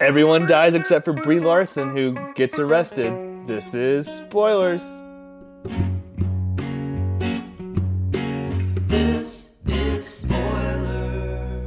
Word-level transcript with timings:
Everyone 0.00 0.46
dies 0.46 0.76
except 0.76 1.04
for 1.04 1.12
Brie 1.12 1.40
Larson, 1.40 1.90
who 1.90 2.16
gets 2.36 2.56
arrested. 2.56 3.12
This 3.48 3.74
is 3.74 4.06
spoilers. 4.06 4.84
This 8.86 9.58
is 9.66 10.06
spoilers. 10.06 11.58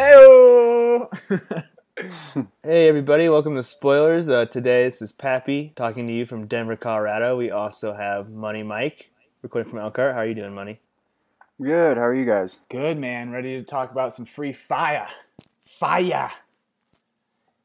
Heyo! 0.00 1.08
hey 2.64 2.88
everybody, 2.88 3.28
welcome 3.28 3.54
to 3.54 3.62
Spoilers. 3.62 4.28
Uh, 4.28 4.46
today 4.46 4.82
this 4.82 5.00
is 5.00 5.12
Pappy 5.12 5.72
talking 5.76 6.08
to 6.08 6.12
you 6.12 6.26
from 6.26 6.48
Denver, 6.48 6.74
Colorado. 6.74 7.36
We 7.36 7.52
also 7.52 7.94
have 7.94 8.30
Money 8.30 8.64
Mike 8.64 9.10
recording 9.42 9.70
from 9.70 9.78
Elkhart. 9.78 10.14
How 10.14 10.22
are 10.22 10.26
you 10.26 10.34
doing, 10.34 10.56
Money? 10.56 10.80
Good. 11.62 11.98
How 11.98 12.02
are 12.02 12.14
you 12.16 12.26
guys? 12.26 12.58
Good 12.68 12.98
man, 12.98 13.30
ready 13.30 13.56
to 13.60 13.62
talk 13.62 13.92
about 13.92 14.12
some 14.12 14.24
free 14.24 14.52
fire. 14.52 15.06
Fire. 15.62 16.32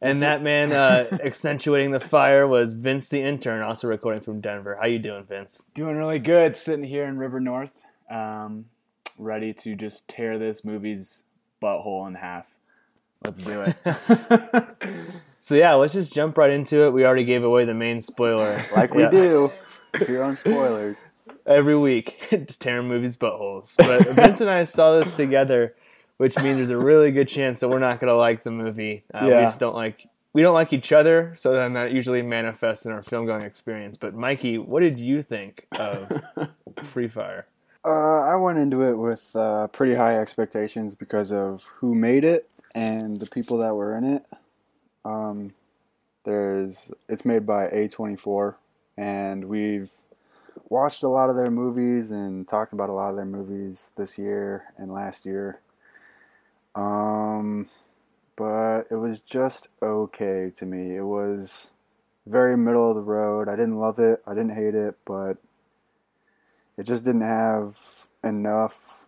And 0.01 0.21
that 0.23 0.41
man 0.41 0.71
uh, 0.71 1.17
accentuating 1.23 1.91
the 1.91 1.99
fire 1.99 2.47
was 2.47 2.73
Vince 2.73 3.07
the 3.09 3.21
intern, 3.21 3.61
also 3.61 3.87
recording 3.87 4.21
from 4.21 4.41
Denver. 4.41 4.77
How 4.79 4.87
you 4.87 4.99
doing, 4.99 5.23
Vince? 5.25 5.63
Doing 5.73 5.95
really 5.95 6.19
good 6.19 6.57
sitting 6.57 6.85
here 6.85 7.05
in 7.05 7.17
River 7.17 7.39
North. 7.39 7.71
Um, 8.09 8.65
ready 9.19 9.53
to 9.53 9.75
just 9.75 10.07
tear 10.07 10.39
this 10.39 10.65
movie's 10.65 11.21
butthole 11.61 12.07
in 12.07 12.15
half. 12.15 12.47
Let's 13.23 13.43
do 13.43 13.61
it. 13.61 14.67
So 15.43 15.55
yeah, 15.55 15.73
let's 15.73 15.93
just 15.93 16.13
jump 16.13 16.37
right 16.37 16.51
into 16.51 16.83
it. 16.85 16.93
We 16.93 17.03
already 17.03 17.23
gave 17.23 17.43
away 17.43 17.65
the 17.65 17.73
main 17.73 17.99
spoiler, 17.99 18.63
Like 18.75 18.93
we 18.93 19.01
Yeah. 19.01 19.09
do 19.09 19.51
here 20.05 20.21
on 20.21 20.37
spoilers. 20.37 20.97
every 21.47 21.75
week, 21.75 22.27
just 22.29 22.61
tearing 22.61 22.87
movies 22.87 23.17
buttholes. 23.17 23.75
But 23.75 24.05
Vince 24.09 24.39
and 24.39 24.51
I 24.51 24.65
saw 24.65 24.99
this 24.99 25.15
together, 25.15 25.73
which 26.21 26.37
means 26.37 26.57
there's 26.57 26.69
a 26.69 26.77
really 26.77 27.09
good 27.09 27.27
chance 27.27 27.59
that 27.61 27.67
we're 27.67 27.79
not 27.79 27.99
gonna 27.99 28.13
like 28.13 28.43
the 28.43 28.51
movie. 28.51 29.03
Uh, 29.11 29.21
We 29.23 29.29
just 29.31 29.59
don't 29.59 29.73
like 29.73 30.07
we 30.33 30.43
don't 30.43 30.53
like 30.53 30.71
each 30.71 30.91
other, 30.91 31.33
so 31.35 31.51
then 31.53 31.73
that 31.73 31.93
usually 31.93 32.21
manifests 32.21 32.85
in 32.85 32.91
our 32.91 33.01
film 33.01 33.25
going 33.25 33.41
experience. 33.41 33.97
But 33.97 34.13
Mikey, 34.13 34.59
what 34.59 34.81
did 34.81 34.99
you 34.99 35.23
think 35.23 35.65
of 35.71 36.21
Free 36.83 37.07
Fire? 37.07 37.47
Uh, 37.83 38.19
I 38.21 38.35
went 38.35 38.59
into 38.59 38.83
it 38.83 38.93
with 38.93 39.35
uh, 39.35 39.65
pretty 39.69 39.95
high 39.95 40.19
expectations 40.19 40.93
because 40.93 41.31
of 41.31 41.63
who 41.77 41.95
made 41.95 42.23
it 42.23 42.47
and 42.75 43.19
the 43.19 43.25
people 43.25 43.57
that 43.57 43.73
were 43.73 43.97
in 43.97 44.03
it. 44.03 44.23
Um, 45.03 45.53
there's 46.23 46.91
it's 47.09 47.25
made 47.25 47.47
by 47.47 47.65
A24, 47.69 48.57
and 48.95 49.45
we've 49.45 49.89
watched 50.69 51.01
a 51.01 51.09
lot 51.09 51.31
of 51.31 51.35
their 51.35 51.49
movies 51.49 52.11
and 52.11 52.47
talked 52.47 52.73
about 52.73 52.89
a 52.89 52.93
lot 52.93 53.09
of 53.09 53.15
their 53.15 53.25
movies 53.25 53.91
this 53.95 54.19
year 54.19 54.65
and 54.77 54.91
last 54.91 55.25
year. 55.25 55.59
Um, 56.75 57.69
but 58.35 58.83
it 58.89 58.95
was 58.95 59.19
just 59.19 59.67
okay 59.81 60.51
to 60.55 60.65
me. 60.65 60.95
It 60.95 61.05
was 61.05 61.71
very 62.25 62.57
middle 62.57 62.89
of 62.89 62.95
the 62.95 63.01
road. 63.01 63.49
I 63.49 63.55
didn't 63.55 63.79
love 63.79 63.99
it. 63.99 64.21
I 64.25 64.33
didn't 64.33 64.55
hate 64.55 64.75
it, 64.75 64.95
but 65.05 65.37
it 66.77 66.83
just 66.83 67.03
didn't 67.03 67.21
have 67.21 68.07
enough 68.23 69.07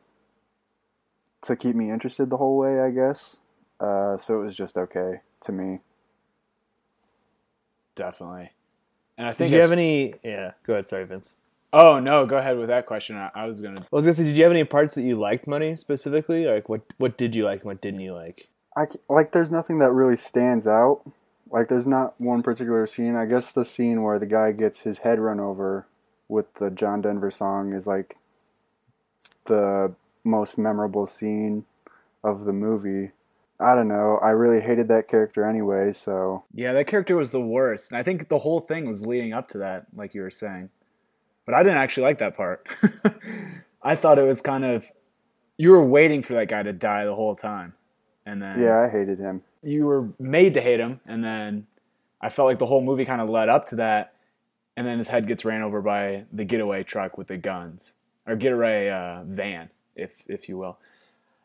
to 1.42 1.56
keep 1.56 1.76
me 1.76 1.90
interested 1.90 2.30
the 2.30 2.38
whole 2.38 2.58
way, 2.58 2.82
I 2.82 2.90
guess. 2.90 3.40
Uh, 3.80 4.18
so 4.18 4.40
it 4.40 4.44
was 4.44 4.56
just 4.56 4.78
okay 4.78 5.22
to 5.42 5.52
me. 5.52 5.80
Definitely. 7.96 8.52
And 9.18 9.28
I 9.28 9.32
Did 9.32 9.38
think 9.38 9.52
you 9.52 9.60
have 9.62 9.72
any? 9.72 10.16
Yeah, 10.24 10.52
go 10.66 10.74
ahead. 10.74 10.88
Sorry, 10.88 11.06
Vince. 11.06 11.38
Oh 11.74 12.00
no, 12.00 12.26
go 12.28 12.38
ahead 12.38 12.58
with 12.58 12.70
that 12.70 12.86
question. 12.86 13.18
I, 13.18 13.32
I 13.36 13.46
was 13.48 13.62
gonna. 13.62 13.82
I 13.82 13.96
was 13.96 14.06
gonna 14.06 14.14
say, 14.14 14.26
did 14.26 14.38
you 14.38 14.44
have 14.44 14.54
any 14.54 14.64
parts 14.64 14.96
that 14.96 15.04
you 15.04 15.16
liked, 15.16 15.48
Money 15.48 15.76
specifically? 15.76 16.46
Like, 16.46 16.70
what 16.70 16.82
what 16.98 17.18
did 17.18 17.36
you 17.36 17.46
like 17.46 17.62
and 17.62 17.66
what 17.66 17.82
didn't 17.82 18.02
you 18.02 18.14
like? 18.14 18.50
I 18.78 18.86
c- 18.88 19.00
like 19.10 19.32
there's 19.32 19.52
nothing 19.52 19.80
that 19.80 19.92
really 19.92 20.18
stands 20.18 20.68
out. 20.68 21.02
Like 21.52 21.70
there's 21.70 21.88
not 21.88 22.20
one 22.20 22.44
particular 22.44 22.88
scene. 22.88 23.16
I 23.16 23.26
guess 23.26 23.52
the 23.52 23.66
scene 23.66 24.04
where 24.04 24.20
the 24.20 24.28
guy 24.28 24.52
gets 24.52 24.82
his 24.82 25.00
head 25.00 25.20
run 25.20 25.40
over 25.40 25.88
with 26.28 26.54
the 26.56 26.70
John 26.70 27.02
Denver 27.02 27.32
song 27.32 27.74
is 27.74 27.88
like 27.88 28.18
the 29.46 29.94
most 30.24 30.58
memorable 30.58 31.06
scene 31.06 31.66
of 32.24 32.46
the 32.46 32.54
movie. 32.54 33.12
I 33.60 33.76
don't 33.76 33.88
know. 33.88 34.20
I 34.22 34.30
really 34.30 34.62
hated 34.62 34.88
that 34.90 35.08
character 35.08 35.46
anyway, 35.48 35.92
so 35.94 36.44
Yeah, 36.54 36.74
that 36.74 36.88
character 36.88 37.16
was 37.16 37.32
the 37.32 37.42
worst, 37.42 37.92
and 37.92 37.98
I 37.98 38.04
think 38.04 38.30
the 38.30 38.40
whole 38.40 38.60
thing 38.60 38.86
was 38.86 39.06
leading 39.06 39.34
up 39.34 39.48
to 39.50 39.58
that, 39.60 39.86
like 39.96 40.14
you 40.14 40.22
were 40.22 40.32
saying. 40.32 40.70
But 41.46 41.56
I 41.56 41.64
didn't 41.64 41.80
actually 41.80 42.04
like 42.04 42.20
that 42.20 42.38
part. 42.38 42.68
I 43.84 43.96
thought 43.96 44.18
it 44.18 44.24
was 44.24 44.42
kind 44.42 44.64
of 44.64 44.86
you 45.58 45.72
were 45.72 45.86
waiting 45.86 46.24
for 46.24 46.34
that 46.34 46.48
guy 46.48 46.64
to 46.64 46.74
die 46.74 47.06
the 47.06 47.16
whole 47.16 47.36
time, 47.36 47.74
and 48.26 48.42
then 48.42 48.62
yeah, 48.62 48.80
I 48.80 48.90
hated 48.90 49.20
him. 49.20 49.42
you 49.62 49.86
were 49.86 50.10
made 50.20 50.54
to 50.56 50.62
hate 50.62 50.80
him, 50.80 51.00
and 51.06 51.24
then 51.24 51.68
I 52.22 52.30
felt 52.30 52.48
like 52.48 52.60
the 52.60 52.66
whole 52.66 52.82
movie 52.82 53.06
kind 53.06 53.22
of 53.22 53.30
led 53.30 53.50
up 53.50 53.68
to 53.70 53.76
that, 53.78 54.14
and 54.78 54.88
then 54.88 54.98
his 54.98 55.08
head 55.10 55.28
gets 55.28 55.44
ran 55.46 55.62
over 55.62 55.82
by 55.82 56.24
the 56.32 56.46
getaway 56.46 56.84
truck 56.84 57.18
with 57.18 57.28
the 57.28 57.38
guns 57.38 57.96
or 58.26 58.36
getaway 58.36 58.90
uh, 58.90 59.24
van, 59.26 59.70
if 59.96 60.12
if 60.28 60.48
you 60.48 60.58
will. 60.58 60.78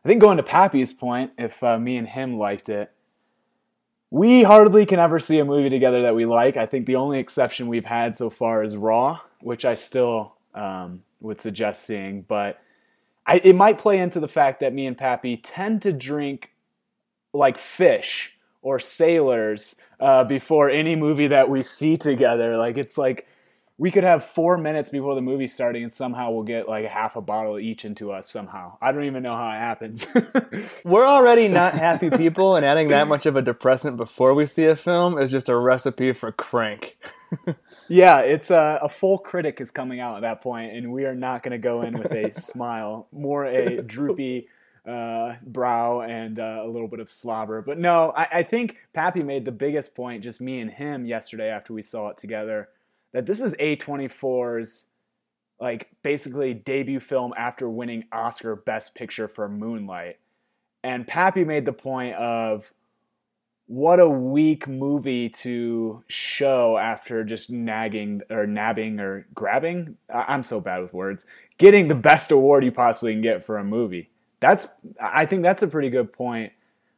I 0.05 0.09
think 0.09 0.21
going 0.21 0.37
to 0.37 0.43
Pappy's 0.45 0.93
point, 0.93 1.33
if 1.37 1.63
uh, 1.63 1.79
me 1.79 1.97
and 1.97 2.09
him 2.09 2.39
liked 2.39 2.69
it, 2.69 2.93
we 4.11 4.45
hardly 4.45 4.87
can 4.87 5.01
ever 5.01 5.19
see 5.19 5.39
a 5.39 5.45
movie 5.45 5.69
together 5.69 6.03
that 6.03 6.15
we 6.15 6.25
like. 6.25 6.57
I 6.57 6.67
think 6.67 6.87
the 6.87 6.97
only 6.97 7.19
exception 7.19 7.67
we've 7.67 7.85
had 7.85 8.17
so 8.17 8.31
far 8.31 8.63
is 8.63 8.77
Raw, 8.77 9.21
which 9.41 9.65
I 9.65 9.75
still 9.75 10.35
um, 10.55 11.03
would 11.21 11.41
suggest 11.41 11.85
seeing, 11.85 12.23
but. 12.23 12.61
I, 13.31 13.43
it 13.45 13.55
might 13.55 13.77
play 13.77 13.99
into 13.99 14.21
the 14.21 14.27
fact 14.29 14.61
that 14.61 14.73
me 14.73 14.87
and 14.87 14.97
Pappy 14.97 15.37
tend 15.37 15.83
to 15.83 15.93
drink 15.93 16.51
like 17.35 17.59
fish 17.59 18.33
or 18.63 18.79
sailors 18.79 19.77
uh, 20.01 20.25
before 20.25 20.71
any 20.71 20.97
movie 20.97 21.29
that 21.29 21.49
we 21.49 21.63
see 21.63 21.97
together. 21.97 22.57
Like 22.57 22.79
it's 22.79 22.99
like 22.99 23.27
we 23.81 23.93
could 23.93 24.03
have 24.03 24.25
four 24.25 24.59
minutes 24.59 24.91
before 24.91 25.15
the 25.15 25.21
movie 25.21 25.47
starting, 25.47 25.85
and 25.85 25.93
somehow 25.93 26.33
we'll 26.33 26.43
get 26.43 26.69
like 26.69 26.85
half 26.87 27.15
a 27.15 27.21
bottle 27.21 27.61
each 27.61 27.85
into 27.85 28.11
us. 28.11 28.29
Somehow, 28.29 28.77
I 28.83 28.91
don't 28.91 29.05
even 29.05 29.23
know 29.23 29.35
how 29.35 29.51
it 29.51 29.61
happens. 29.61 30.07
We're 30.85 31.07
already 31.07 31.47
not 31.47 31.75
happy 31.75 32.11
people, 32.11 32.57
and 32.57 32.67
adding 32.67 32.89
that 32.89 33.07
much 33.07 33.25
of 33.25 33.37
a 33.37 33.43
depressant 33.43 33.97
before 33.97 34.35
we 34.35 34.47
see 34.47 34.65
a 34.65 34.75
film 34.75 35.17
is 35.17 35.31
just 35.31 35.49
a 35.49 35.57
recipe 35.57 36.13
for 36.13 36.33
crank. 36.33 36.99
yeah, 37.89 38.21
it's 38.21 38.51
a, 38.51 38.81
a 38.83 38.89
full 38.89 39.19
critic 39.19 39.61
is 39.61 39.71
coming 39.71 40.01
out 40.01 40.17
at 40.17 40.23
that 40.23 40.41
point, 40.41 40.73
and 40.73 40.93
we 40.93 41.05
are 41.05 41.15
not 41.15 41.45
going 41.45 41.53
to 41.53 41.59
go 41.59 41.83
in 41.83 41.97
with 41.97 42.13
a 42.13 42.31
smile, 42.39 43.07
more 43.13 43.45
a 43.45 43.81
droopy 43.81 44.49
uh, 44.89 45.37
brow 45.47 46.01
and 46.01 46.41
uh, 46.41 46.63
a 46.65 46.67
little 46.67 46.89
bit 46.89 46.99
of 46.99 47.09
slobber. 47.09 47.63
But 47.63 47.79
no, 47.79 48.13
I, 48.17 48.39
I 48.39 48.43
think 48.43 48.79
Pappy 48.93 49.23
made 49.23 49.45
the 49.45 49.53
biggest 49.53 49.95
point, 49.95 50.25
just 50.25 50.41
me 50.41 50.61
and 50.61 50.71
him 50.71 51.05
yesterday 51.07 51.51
after 51.51 51.73
we 51.73 51.83
saw 51.83 52.09
it 52.09 52.19
together, 52.19 52.71
that 53.13 53.27
this 53.27 53.41
is 53.41 53.55
A24's 53.57 54.87
like 55.61 55.89
basically 56.03 56.55
debut 56.55 57.01
film 57.01 57.33
after 57.37 57.69
winning 57.69 58.05
Oscar 58.13 58.55
Best 58.55 58.95
Picture 58.95 59.29
for 59.29 59.49
Moonlight. 59.49 60.19
And 60.85 61.07
Pappy 61.07 61.45
made 61.45 61.65
the 61.65 61.73
point 61.73 62.15
of 62.15 62.73
what 63.67 64.01
a 64.01 64.09
weak 64.09 64.67
movie 64.67 65.29
to 65.29 66.03
show 66.09 66.79
after 66.79 67.23
just 67.23 67.51
nagging 67.51 68.23
or 68.31 68.47
nabbing 68.47 68.99
or 68.99 69.27
grabbing. 69.35 69.97
I'm 70.13 70.43
so 70.43 70.61
bad 70.61 70.81
with 70.81 70.95
words. 70.95 71.27
Getting 71.59 71.89
the 71.89 71.95
best 71.95 72.31
award 72.31 72.65
you 72.65 72.73
possibly 72.73 73.13
can 73.13 73.21
get 73.21 73.45
for 73.45 73.59
a 73.59 73.65
movie. 73.65 74.11
That's 74.41 74.69
I 75.01 75.27
think 75.27 75.43
that's 75.43 75.63
a 75.63 75.69
pretty 75.69 75.91
good 75.91 76.13
point 76.13 76.53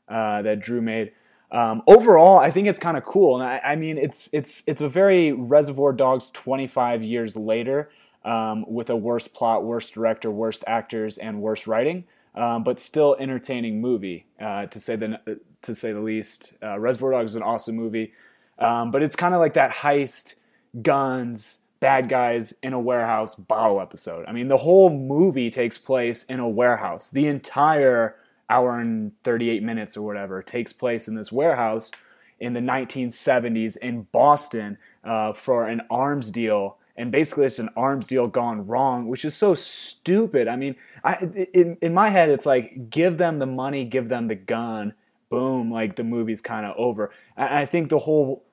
uh, 0.08 0.42
that 0.42 0.60
Drew 0.60 0.80
made. 0.80 1.12
Um, 1.52 1.82
overall, 1.86 2.38
I 2.38 2.50
think 2.50 2.68
it's 2.68 2.78
kind 2.78 2.96
of 2.96 3.04
cool, 3.04 3.40
and 3.40 3.44
I, 3.44 3.58
I 3.72 3.76
mean 3.76 3.98
it's 3.98 4.28
it's 4.32 4.62
it's 4.66 4.82
a 4.82 4.88
very 4.88 5.32
Reservoir 5.32 5.92
Dogs 5.92 6.30
25 6.30 7.02
years 7.02 7.36
later 7.36 7.90
um, 8.24 8.64
with 8.68 8.90
a 8.90 8.96
worse 8.96 9.26
plot, 9.26 9.64
worse 9.64 9.90
director, 9.90 10.30
worse 10.30 10.62
actors, 10.66 11.18
and 11.18 11.40
worse 11.40 11.66
writing 11.66 12.04
um, 12.34 12.62
but 12.62 12.80
still 12.80 13.16
entertaining 13.18 13.80
movie 13.80 14.26
uh, 14.40 14.66
to 14.66 14.80
say 14.80 14.96
the 14.96 15.40
to 15.62 15.74
say 15.74 15.92
the 15.92 16.00
least. 16.00 16.54
Uh, 16.62 16.78
Reservoir 16.78 17.12
Dogs 17.12 17.32
is 17.32 17.36
an 17.36 17.42
awesome 17.42 17.76
movie, 17.76 18.12
um, 18.58 18.90
but 18.90 19.02
it's 19.02 19.16
kind 19.16 19.34
of 19.34 19.40
like 19.40 19.54
that 19.54 19.70
heist, 19.70 20.34
guns, 20.82 21.58
bad 21.80 22.08
guys 22.08 22.54
in 22.62 22.72
a 22.72 22.80
warehouse 22.80 23.34
bottle 23.34 23.80
episode. 23.80 24.26
I 24.26 24.32
mean, 24.32 24.48
the 24.48 24.56
whole 24.56 24.90
movie 24.90 25.50
takes 25.50 25.78
place 25.78 26.24
in 26.24 26.40
a 26.40 26.48
warehouse. 26.48 27.08
The 27.08 27.26
entire 27.26 28.16
hour 28.50 28.78
and 28.78 29.12
38 29.22 29.62
minutes 29.62 29.96
or 29.96 30.02
whatever 30.02 30.42
takes 30.42 30.72
place 30.72 31.08
in 31.08 31.14
this 31.14 31.32
warehouse 31.32 31.90
in 32.38 32.52
the 32.52 32.60
1970s 32.60 33.76
in 33.78 34.02
Boston 34.12 34.76
uh, 35.04 35.32
for 35.32 35.68
an 35.68 35.82
arms 35.90 36.30
deal 36.30 36.76
and 37.00 37.10
basically 37.10 37.46
it's 37.46 37.58
an 37.58 37.70
arms 37.76 38.06
deal 38.06 38.26
gone 38.26 38.66
wrong, 38.66 39.08
which 39.08 39.24
is 39.24 39.34
so 39.34 39.54
stupid. 39.54 40.48
I 40.48 40.56
mean, 40.56 40.76
I, 41.02 41.14
in 41.54 41.78
in 41.80 41.94
my 41.94 42.10
head, 42.10 42.28
it's 42.28 42.44
like 42.44 42.90
give 42.90 43.16
them 43.16 43.38
the 43.38 43.46
money, 43.46 43.86
give 43.86 44.10
them 44.10 44.28
the 44.28 44.34
gun, 44.34 44.92
boom, 45.30 45.70
like 45.72 45.96
the 45.96 46.04
movie's 46.04 46.42
kind 46.42 46.66
of 46.66 46.74
over. 46.76 47.10
I, 47.38 47.62
I 47.62 47.66
think 47.66 47.88
the 47.88 48.00
whole 48.00 48.44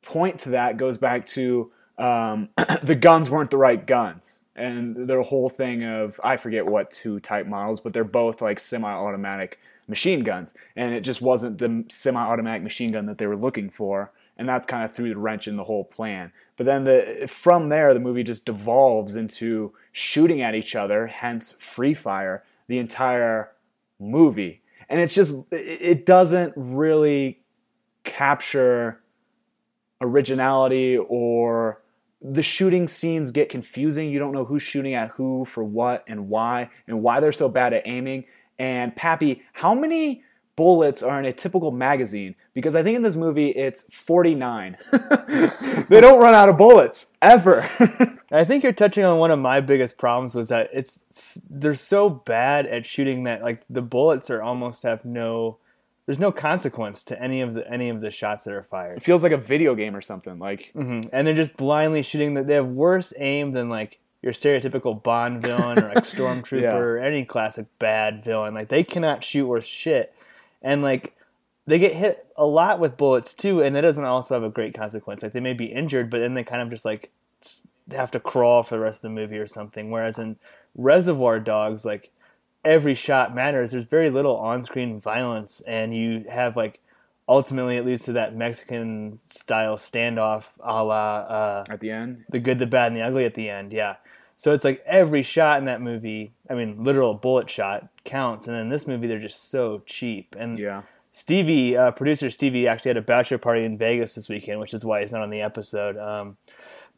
point 0.00 0.38
to 0.40 0.50
that 0.50 0.78
goes 0.78 0.96
back 0.96 1.26
to 1.26 1.70
um, 1.98 2.48
the 2.82 2.94
guns 2.94 3.28
weren't 3.28 3.50
the 3.50 3.58
right 3.58 3.86
guns, 3.86 4.40
and 4.56 5.08
their 5.08 5.22
whole 5.22 5.48
thing 5.48 5.84
of 5.84 6.20
I 6.22 6.36
forget 6.36 6.66
what 6.66 6.90
two 6.90 7.20
type 7.20 7.46
models, 7.46 7.80
but 7.80 7.92
they're 7.92 8.04
both 8.04 8.42
like 8.42 8.58
semi-automatic 8.58 9.58
machine 9.86 10.22
guns, 10.22 10.54
and 10.76 10.94
it 10.94 11.00
just 11.00 11.20
wasn't 11.20 11.58
the 11.58 11.84
semi-automatic 11.88 12.62
machine 12.62 12.92
gun 12.92 13.06
that 13.06 13.18
they 13.18 13.26
were 13.26 13.36
looking 13.36 13.70
for, 13.70 14.12
and 14.36 14.48
that's 14.48 14.66
kind 14.66 14.84
of 14.84 14.92
threw 14.92 15.08
the 15.08 15.18
wrench 15.18 15.48
in 15.48 15.56
the 15.56 15.64
whole 15.64 15.84
plan. 15.84 16.32
But 16.56 16.66
then 16.66 16.84
the 16.84 17.26
from 17.28 17.68
there, 17.68 17.92
the 17.94 18.00
movie 18.00 18.22
just 18.22 18.44
devolves 18.44 19.16
into 19.16 19.72
shooting 19.92 20.42
at 20.42 20.54
each 20.54 20.74
other, 20.74 21.06
hence 21.06 21.52
free 21.58 21.94
fire, 21.94 22.44
the 22.68 22.78
entire 22.78 23.50
movie, 23.98 24.62
and 24.88 25.00
it's 25.00 25.14
just 25.14 25.34
it 25.50 25.80
it 25.80 26.06
doesn't 26.06 26.52
really 26.56 27.40
capture 28.04 29.00
originality 30.00 30.96
or 30.96 31.79
the 32.22 32.42
shooting 32.42 32.86
scenes 32.88 33.30
get 33.30 33.48
confusing. 33.48 34.10
You 34.10 34.18
don't 34.18 34.32
know 34.32 34.44
who's 34.44 34.62
shooting 34.62 34.94
at 34.94 35.10
who 35.10 35.44
for 35.44 35.64
what 35.64 36.04
and 36.06 36.28
why 36.28 36.70
and 36.86 37.02
why 37.02 37.20
they're 37.20 37.32
so 37.32 37.48
bad 37.48 37.72
at 37.72 37.86
aiming. 37.86 38.24
And 38.58 38.94
Pappy, 38.94 39.42
how 39.54 39.74
many 39.74 40.22
bullets 40.54 41.02
are 41.02 41.18
in 41.18 41.24
a 41.24 41.32
typical 41.32 41.70
magazine? 41.70 42.34
Because 42.52 42.76
I 42.76 42.82
think 42.82 42.96
in 42.96 43.02
this 43.02 43.16
movie 43.16 43.48
it's 43.48 43.82
49. 43.92 44.76
they 45.88 46.00
don't 46.00 46.20
run 46.20 46.34
out 46.34 46.50
of 46.50 46.58
bullets 46.58 47.12
ever. 47.22 47.68
I 48.30 48.44
think 48.44 48.62
you're 48.62 48.72
touching 48.72 49.04
on 49.04 49.18
one 49.18 49.30
of 49.30 49.38
my 49.38 49.60
biggest 49.60 49.96
problems 49.96 50.34
was 50.34 50.48
that 50.48 50.68
it's 50.74 51.40
they're 51.48 51.74
so 51.74 52.10
bad 52.10 52.66
at 52.66 52.84
shooting 52.84 53.24
that 53.24 53.42
like 53.42 53.64
the 53.70 53.82
bullets 53.82 54.28
are 54.28 54.42
almost 54.42 54.82
have 54.82 55.04
no 55.04 55.56
there's 56.10 56.18
no 56.18 56.32
consequence 56.32 57.04
to 57.04 57.22
any 57.22 57.40
of 57.40 57.54
the 57.54 57.70
any 57.70 57.88
of 57.88 58.00
the 58.00 58.10
shots 58.10 58.42
that 58.42 58.52
are 58.52 58.64
fired. 58.64 58.96
it 58.96 59.02
feels 59.04 59.22
like 59.22 59.30
a 59.30 59.36
video 59.36 59.76
game 59.76 59.94
or 59.94 60.00
something. 60.00 60.40
Like 60.40 60.70
hmm 60.72 61.02
And 61.12 61.24
they're 61.24 61.34
just 61.34 61.56
blindly 61.56 62.02
shooting 62.02 62.34
that 62.34 62.48
they 62.48 62.54
have 62.54 62.66
worse 62.66 63.12
aim 63.16 63.52
than 63.52 63.68
like 63.68 64.00
your 64.20 64.32
stereotypical 64.32 65.00
Bond 65.00 65.40
villain 65.40 65.78
or 65.78 65.86
like 65.94 65.98
Stormtrooper 66.14 66.62
Yeah. 66.62 66.74
or 66.76 66.98
any 66.98 67.24
classic 67.24 67.66
bad 67.78 68.24
villain. 68.24 68.54
Like 68.54 68.70
they 68.70 68.82
cannot 68.82 69.22
shoot 69.22 69.46
worth 69.46 69.64
shit. 69.64 70.12
And 70.62 70.82
like 70.82 71.14
they 71.68 71.78
get 71.78 71.94
hit 71.94 72.26
a 72.36 72.44
lot 72.44 72.80
with 72.80 72.96
bullets 72.96 73.32
too, 73.32 73.62
and 73.62 73.76
that 73.76 73.82
doesn't 73.82 74.04
also 74.04 74.34
have 74.34 74.42
a 74.42 74.50
great 74.50 74.74
consequence. 74.74 75.22
Like 75.22 75.32
they 75.32 75.38
may 75.38 75.52
be 75.52 75.66
injured, 75.66 76.10
but 76.10 76.18
then 76.18 76.34
they 76.34 76.42
kind 76.42 76.60
of 76.60 76.70
just 76.70 76.84
like 76.84 77.12
have 77.92 78.10
to 78.10 78.18
crawl 78.18 78.64
for 78.64 78.74
the 78.74 78.80
rest 78.82 78.98
of 78.98 79.02
the 79.02 79.10
movie 79.10 79.38
or 79.38 79.46
something. 79.46 79.92
Whereas 79.92 80.18
in 80.18 80.36
Reservoir 80.74 81.38
Dogs, 81.38 81.84
like 81.84 82.10
every 82.64 82.94
shot 82.94 83.34
matters. 83.34 83.72
There's 83.72 83.84
very 83.84 84.10
little 84.10 84.36
on-screen 84.36 85.00
violence, 85.00 85.60
and 85.62 85.94
you 85.94 86.24
have 86.28 86.56
like 86.56 86.80
ultimately 87.28 87.76
it 87.76 87.86
leads 87.86 88.04
to 88.04 88.12
that 88.12 88.34
Mexican 88.34 89.20
style 89.24 89.76
standoff, 89.76 90.44
a 90.60 90.84
la 90.84 91.18
uh, 91.18 91.64
at 91.70 91.80
the 91.80 91.90
end, 91.90 92.24
the 92.28 92.40
good, 92.40 92.58
the 92.58 92.66
bad, 92.66 92.88
and 92.88 92.96
the 92.96 93.02
ugly 93.02 93.24
at 93.24 93.34
the 93.34 93.48
end. 93.48 93.72
Yeah. 93.72 93.96
So 94.36 94.52
it's 94.54 94.64
like 94.64 94.82
every 94.86 95.22
shot 95.22 95.58
in 95.58 95.66
that 95.66 95.82
movie, 95.82 96.32
I 96.48 96.54
mean, 96.54 96.82
literal 96.82 97.12
bullet 97.12 97.50
shot 97.50 97.88
counts. 98.04 98.48
And 98.48 98.56
in 98.56 98.70
this 98.70 98.86
movie, 98.86 99.06
they're 99.06 99.18
just 99.18 99.50
so 99.50 99.82
cheap. 99.84 100.34
And 100.38 100.58
yeah. 100.58 100.82
Stevie, 101.12 101.76
uh, 101.76 101.90
producer 101.90 102.30
Stevie, 102.30 102.66
actually 102.66 102.88
had 102.88 102.96
a 102.96 103.02
bachelor 103.02 103.36
party 103.36 103.64
in 103.64 103.76
Vegas 103.76 104.14
this 104.14 104.30
weekend, 104.30 104.58
which 104.58 104.72
is 104.72 104.82
why 104.82 105.02
he's 105.02 105.12
not 105.12 105.20
on 105.20 105.28
the 105.28 105.42
episode. 105.42 105.98
Um, 105.98 106.38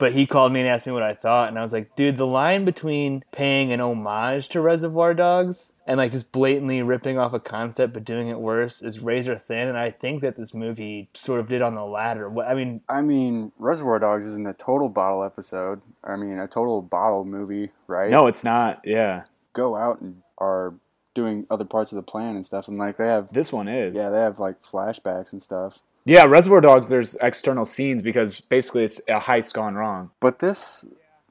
but 0.03 0.13
he 0.13 0.27
called 0.27 0.53
me 0.53 0.59
and 0.59 0.69
asked 0.69 0.85
me 0.85 0.91
what 0.93 1.05
I 1.05 1.15
thought, 1.15 1.49
and 1.49 1.57
I 1.57 1.63
was 1.63 1.73
like, 1.73 1.95
dude, 1.95 2.17
the 2.17 2.27
line 2.27 2.65
between 2.65 3.23
paying 3.31 3.73
an 3.73 3.81
homage 3.81 4.49
to 4.49 4.61
Reservoir 4.61 5.15
Dogs 5.15 5.75
and 5.87 5.99
like 5.99 6.11
just 6.11 6.33
blatantly 6.33 6.83
ripping 6.83 7.19
off 7.19 7.33
a 7.33 7.39
concept 7.39 7.93
but 7.95 8.05
doing 8.05 8.27
it 8.27 8.41
worse 8.41 8.83
is 8.83 8.99
razor 8.99 9.37
thin, 9.39 9.69
and 9.69 9.79
I 9.79 9.93
think 9.93 10.21
that 10.23 10.37
this 10.37 10.53
movie 10.55 11.09
sort 11.15 11.39
of 11.39 11.49
did 11.49 11.63
on 11.63 11.77
the 11.77 11.85
latter. 11.85 12.29
What- 12.29 12.49
I 12.49 12.55
mean, 12.55 12.81
I 12.89 13.01
mean, 13.01 13.53
Reservoir 13.59 14.01
Dogs 14.01 14.27
isn't 14.27 14.47
a 14.49 14.55
total 14.55 14.89
bottle 14.89 15.23
episode. 15.23 15.81
I 16.03 16.17
mean, 16.17 16.39
a 16.41 16.49
total 16.49 16.83
bottle 16.83 17.25
movie, 17.25 17.71
right? 17.87 18.11
No, 18.11 18.27
it's 18.27 18.43
not. 18.43 18.81
Yeah, 18.85 19.23
Go 19.53 19.77
out 19.77 20.01
and 20.01 20.23
are 20.39 20.75
doing 21.15 21.47
other 21.49 21.65
parts 21.65 21.93
of 21.93 21.97
the 21.97 22.03
plan 22.03 22.35
and 22.35 22.45
stuff, 22.45 22.67
and 22.67 22.77
like 22.77 22.97
they 22.97 23.07
have, 23.07 23.33
this 23.33 23.53
one 23.53 23.69
is. 23.69 23.95
yeah, 23.95 24.11
they 24.11 24.19
have 24.19 24.41
like 24.41 24.63
flashbacks 24.63 25.31
and 25.33 25.41
stuff. 25.41 25.79
Yeah, 26.05 26.25
Reservoir 26.25 26.61
Dogs. 26.61 26.89
There's 26.89 27.15
external 27.17 27.65
scenes 27.65 28.03
because 28.03 28.41
basically 28.41 28.85
it's 28.85 29.01
a 29.09 29.21
heist 29.21 29.53
gone 29.53 29.75
wrong. 29.75 30.11
But 30.19 30.41
this, 30.41 30.85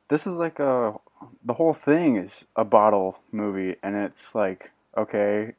this 0.07 0.25
is 0.25 0.35
like 0.35 0.59
a, 0.59 0.95
the 1.43 1.55
whole 1.55 1.73
thing 1.73 2.15
is 2.15 2.45
a 2.55 2.63
bottle 2.63 3.19
movie, 3.31 3.75
and 3.83 3.95
it's 3.95 4.33
like 4.33 4.71
okay, 4.97 5.53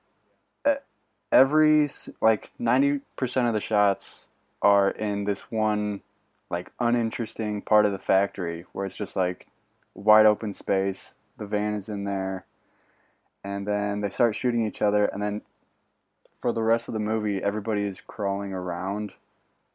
every 1.32 1.88
like 2.20 2.50
ninety 2.58 3.00
percent 3.16 3.48
of 3.48 3.54
the 3.54 3.60
shots 3.60 4.26
are 4.60 4.90
in 4.90 5.24
this 5.24 5.50
one 5.50 6.02
like 6.50 6.70
uninteresting 6.78 7.62
part 7.62 7.86
of 7.86 7.92
the 7.92 7.98
factory 7.98 8.66
where 8.72 8.84
it's 8.84 8.96
just 8.96 9.16
like 9.16 9.46
wide 9.94 10.26
open 10.26 10.52
space. 10.52 11.14
The 11.38 11.46
van 11.46 11.74
is 11.74 11.88
in 11.88 12.04
there, 12.04 12.44
and 13.42 13.66
then 13.66 14.00
they 14.00 14.10
start 14.10 14.34
shooting 14.34 14.66
each 14.66 14.82
other, 14.82 15.06
and 15.06 15.22
then 15.22 15.42
for 16.42 16.52
the 16.52 16.62
rest 16.62 16.88
of 16.88 16.92
the 16.94 17.00
movie, 17.00 17.40
everybody 17.42 17.84
is 17.84 18.00
crawling 18.02 18.52
around 18.52 19.14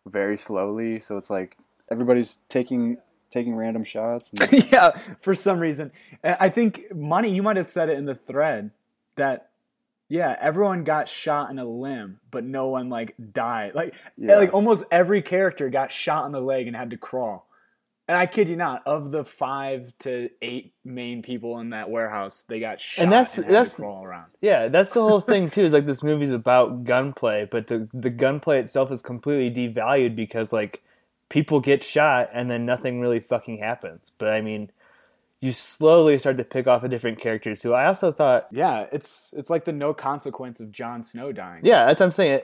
very 0.06 0.38
slowly. 0.38 1.00
So 1.00 1.18
it's 1.18 1.30
like 1.30 1.58
everybody's 1.90 2.40
taking 2.50 2.98
taking 3.30 3.56
random 3.56 3.84
shots. 3.84 4.30
And 4.40 4.52
yeah, 4.72 4.92
for 5.22 5.34
some 5.34 5.60
reason, 5.60 5.92
I 6.24 6.50
think 6.50 6.94
money. 6.94 7.34
You 7.34 7.42
might 7.42 7.58
have 7.58 7.68
said 7.68 7.90
it 7.90 7.98
in 7.98 8.06
the 8.06 8.16
thread 8.16 8.72
that 9.16 9.50
yeah, 10.10 10.36
everyone 10.40 10.84
got 10.84 11.08
shot 11.10 11.50
in 11.50 11.58
a 11.60 11.66
limb, 11.66 12.20
but 12.32 12.44
no 12.44 12.68
one 12.68 12.90
like 12.90 13.16
died. 13.34 13.74
Like 13.74 13.94
Yeah. 14.18 14.36
like 14.36 14.54
almost 14.54 14.84
every 14.92 15.22
character 15.22 15.70
got 15.70 15.92
shot 15.92 16.26
in 16.26 16.34
the 16.34 16.42
leg 16.42 16.68
and 16.68 16.76
had 16.76 16.92
to 16.92 16.98
crawl. 16.98 17.47
And 18.08 18.18
I 18.18 18.26
kid 18.26 18.48
you 18.48 18.56
not, 18.56 18.84
of 18.86 19.12
the 19.12 19.26
five 19.26 19.92
to 20.00 20.30
eight 20.42 20.74
main 20.86 21.22
people 21.22 21.60
in 21.60 21.72
that 21.72 21.90
warehouse, 21.90 22.46
they 22.48 22.60
got 22.62 22.80
shot 22.80 23.04
and 23.04 23.12
that's- 23.12 23.36
had 23.36 23.46
that's- 23.46 23.76
crawl 23.76 24.04
around. 24.06 24.28
Yeah, 24.40 24.70
that's 24.70 24.94
the 24.94 25.02
whole 25.02 25.20
thing 25.20 25.50
too. 25.50 25.62
Is 25.62 25.74
like 25.74 25.86
this 25.86 26.04
movie's 26.04 26.32
about 26.32 26.86
gunplay, 26.86 27.48
but 27.50 27.68
the 27.68 27.90
the 27.94 28.10
gunplay 28.10 28.60
itself 28.60 28.92
is 28.92 29.02
completely 29.02 29.74
devalued 29.74 30.16
because 30.16 30.54
like 30.54 30.82
people 31.30 31.60
get 31.60 31.84
shot 31.84 32.30
and 32.34 32.50
then 32.50 32.66
nothing 32.66 33.02
really 33.02 33.20
fucking 33.20 33.58
happens. 33.58 34.12
But 34.18 34.30
I 34.30 34.40
mean, 34.40 34.72
you 35.40 35.52
slowly 35.52 36.18
start 36.18 36.38
to 36.38 36.44
pick 36.44 36.68
off 36.68 36.82
the 36.82 36.90
different 36.90 37.20
characters 37.20 37.62
who 37.62 37.74
I 37.74 37.86
also 37.86 38.12
thought. 38.12 38.48
Yeah, 38.52 38.88
it's 38.92 39.34
it's 39.38 39.50
like 39.50 39.66
the 39.66 39.72
no 39.72 39.94
consequence 39.94 40.60
of 40.60 40.72
Jon 40.72 41.04
Snow 41.04 41.32
dying. 41.32 41.62
Yeah, 41.64 41.86
that's 41.86 42.00
what 42.00 42.08
I'm 42.08 42.12
saying. 42.12 42.42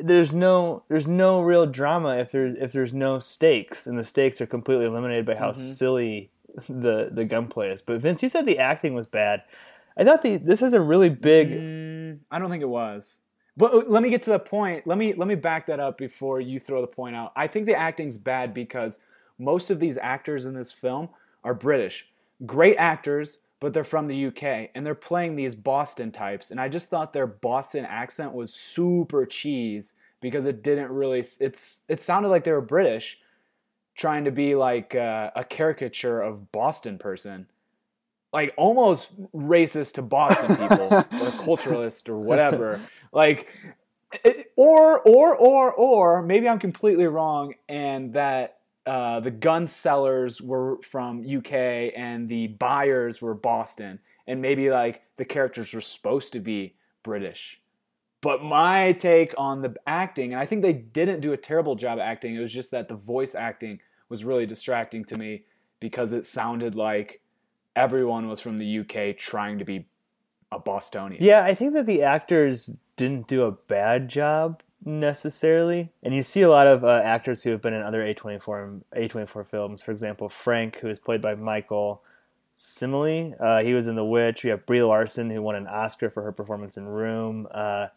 There's 0.00 0.34
no 0.34 0.84
there's 0.88 1.06
no 1.06 1.40
real 1.40 1.66
drama 1.66 2.18
if 2.18 2.30
there's 2.30 2.54
if 2.54 2.72
there's 2.72 2.94
no 2.94 3.18
stakes, 3.18 3.86
and 3.86 3.98
the 3.98 4.04
stakes 4.04 4.40
are 4.40 4.46
completely 4.46 4.86
eliminated 4.86 5.26
by 5.26 5.34
how 5.34 5.52
silly 5.52 6.30
the 6.68 7.10
the 7.12 7.24
gunplay 7.24 7.70
is. 7.70 7.82
But 7.82 8.00
Vince, 8.00 8.22
you 8.22 8.28
said 8.28 8.46
the 8.46 8.58
acting 8.58 8.94
was 8.94 9.06
bad. 9.06 9.42
I 9.96 10.04
thought 10.04 10.22
the 10.22 10.36
this 10.36 10.62
is 10.62 10.74
a 10.74 10.80
really 10.80 11.08
big. 11.08 11.50
Mm, 11.50 12.18
I 12.30 12.38
don't 12.38 12.50
think 12.50 12.62
it 12.62 12.68
was. 12.68 13.18
But 13.56 13.74
uh, 13.74 13.82
let 13.88 14.04
me 14.04 14.10
get 14.10 14.22
to 14.22 14.30
the 14.30 14.38
point. 14.38 14.86
Let 14.86 14.96
me 14.96 15.12
let 15.14 15.26
me 15.26 15.34
back 15.34 15.66
that 15.66 15.80
up 15.80 15.98
before 15.98 16.40
you 16.40 16.60
throw 16.60 16.80
the 16.80 16.86
point 16.86 17.16
out. 17.16 17.32
I 17.34 17.48
think 17.48 17.66
the 17.66 17.74
acting's 17.74 18.16
bad 18.16 18.54
because 18.54 19.00
most 19.40 19.70
of 19.70 19.80
these 19.80 19.98
actors 19.98 20.46
in 20.46 20.54
this 20.54 20.70
film 20.70 21.08
are 21.42 21.54
British. 21.54 22.06
Great 22.46 22.76
actors, 22.76 23.38
but 23.60 23.72
they're 23.72 23.84
from 23.84 24.06
the 24.06 24.26
UK 24.26 24.70
and 24.74 24.84
they're 24.86 24.94
playing 24.94 25.36
these 25.36 25.54
Boston 25.54 26.12
types. 26.12 26.50
And 26.50 26.60
I 26.60 26.68
just 26.68 26.88
thought 26.88 27.12
their 27.12 27.26
Boston 27.26 27.84
accent 27.84 28.32
was 28.32 28.52
super 28.54 29.26
cheese 29.26 29.94
because 30.20 30.44
it 30.46 30.62
didn't 30.62 30.90
really 30.90 31.20
it's 31.40 31.80
it 31.88 32.02
sounded 32.02 32.28
like 32.28 32.44
they 32.44 32.52
were 32.52 32.60
British 32.60 33.18
trying 33.96 34.24
to 34.24 34.30
be 34.30 34.54
like 34.54 34.94
uh, 34.94 35.30
a 35.34 35.44
caricature 35.44 36.20
of 36.20 36.52
Boston 36.52 36.98
person 36.98 37.46
like 38.32 38.52
almost 38.56 39.10
racist 39.32 39.94
to 39.94 40.02
Boston 40.02 40.56
people 40.56 40.86
or 40.94 41.02
culturalist 41.02 42.08
or 42.08 42.18
whatever. 42.18 42.80
Like, 43.12 43.48
it- 44.24 44.52
or 44.56 45.00
or 45.00 45.34
or 45.36 45.72
or 45.72 46.22
maybe 46.22 46.48
I'm 46.48 46.58
completely 46.58 47.06
wrong, 47.06 47.54
and 47.68 48.12
that 48.14 48.57
uh, 48.88 49.20
the 49.20 49.30
gun 49.30 49.66
sellers 49.66 50.40
were 50.40 50.80
from 50.80 51.20
UK 51.20 51.92
and 51.94 52.26
the 52.26 52.46
buyers 52.46 53.20
were 53.20 53.34
Boston, 53.34 53.98
and 54.26 54.40
maybe 54.40 54.70
like 54.70 55.02
the 55.18 55.26
characters 55.26 55.74
were 55.74 55.82
supposed 55.82 56.32
to 56.32 56.40
be 56.40 56.74
British. 57.02 57.60
But 58.22 58.42
my 58.42 58.92
take 58.92 59.34
on 59.36 59.60
the 59.60 59.74
acting, 59.86 60.32
and 60.32 60.40
I 60.40 60.46
think 60.46 60.62
they 60.62 60.72
didn't 60.72 61.20
do 61.20 61.34
a 61.34 61.36
terrible 61.36 61.76
job 61.76 61.98
acting. 61.98 62.34
It 62.34 62.40
was 62.40 62.52
just 62.52 62.70
that 62.70 62.88
the 62.88 62.94
voice 62.94 63.34
acting 63.34 63.80
was 64.08 64.24
really 64.24 64.46
distracting 64.46 65.04
to 65.04 65.18
me 65.18 65.42
because 65.80 66.12
it 66.12 66.24
sounded 66.24 66.74
like 66.74 67.20
everyone 67.76 68.26
was 68.26 68.40
from 68.40 68.56
the 68.56 68.78
UK 68.80 69.18
trying 69.18 69.58
to 69.58 69.66
be 69.66 69.86
a 70.50 70.58
Bostonian. 70.58 71.22
Yeah, 71.22 71.44
I 71.44 71.54
think 71.54 71.74
that 71.74 71.84
the 71.84 72.02
actors 72.02 72.74
didn't 72.96 73.28
do 73.28 73.44
a 73.44 73.52
bad 73.52 74.08
job 74.08 74.62
necessarily, 74.84 75.90
and 76.02 76.14
you 76.14 76.22
see 76.22 76.42
a 76.42 76.50
lot 76.50 76.66
of 76.66 76.84
uh, 76.84 77.00
actors 77.04 77.42
who 77.42 77.50
have 77.50 77.62
been 77.62 77.74
in 77.74 77.82
other 77.82 78.02
A24 78.02 78.80
A24 78.96 79.46
films. 79.46 79.82
For 79.82 79.90
example, 79.92 80.28
Frank, 80.28 80.78
who 80.78 80.88
is 80.88 80.98
played 80.98 81.20
by 81.22 81.34
Michael 81.34 82.02
Smiley. 82.56 83.34
Uh, 83.38 83.62
he 83.62 83.72
was 83.74 83.86
in 83.86 83.94
The 83.94 84.04
Witch. 84.04 84.42
We 84.44 84.50
have 84.50 84.66
Brie 84.66 84.82
Larson, 84.82 85.30
who 85.30 85.40
won 85.42 85.54
an 85.54 85.66
Oscar 85.66 86.10
for 86.10 86.22
her 86.22 86.32
performance 86.32 86.76
in 86.76 86.86
Room. 86.86 87.46
Uh, 87.50 87.88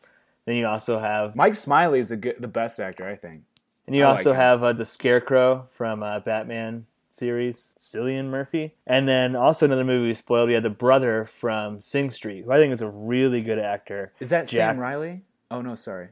then 0.46 0.56
you 0.56 0.68
also 0.68 1.00
have, 1.00 1.36
Mike 1.36 1.56
Smiley 1.56 2.00
is 2.00 2.12
a 2.12 2.18
good, 2.18 2.36
the 2.40 2.48
best 2.48 2.80
actor, 2.80 3.08
I 3.08 3.16
think. 3.16 3.42
and 3.88 3.96
you 3.96 4.04
I 4.04 4.08
also 4.10 4.32
him. 4.32 4.38
have 4.38 4.64
uh, 4.64 4.74
the 4.74 4.86
Scarecrow 4.86 5.68
from 5.72 6.04
uh, 6.04 6.20
Batman 6.20 6.86
series, 7.10 7.76
Cillian 7.78 8.26
Murphy. 8.26 8.74
And 8.88 9.08
then 9.08 9.36
also 9.36 9.66
another 9.66 9.84
movie 9.84 10.08
we 10.08 10.14
spoiled. 10.14 10.48
We 10.48 10.54
had 10.56 10.64
the 10.64 10.70
brother 10.70 11.26
from 11.26 11.80
Sing 11.82 12.10
Street, 12.12 12.46
who 12.46 12.52
I 12.52 12.58
think 12.58 12.72
is 12.74 12.82
a 12.82 12.90
really 12.90 13.42
good 13.42 13.60
actor. 13.60 14.14
Is 14.20 14.30
that 14.30 14.48
Jack- 14.48 14.72
Sam 14.74 14.78
Riley? 14.80 15.22
Oh 15.50 15.62
no, 15.62 15.76
sorry. 15.76 16.10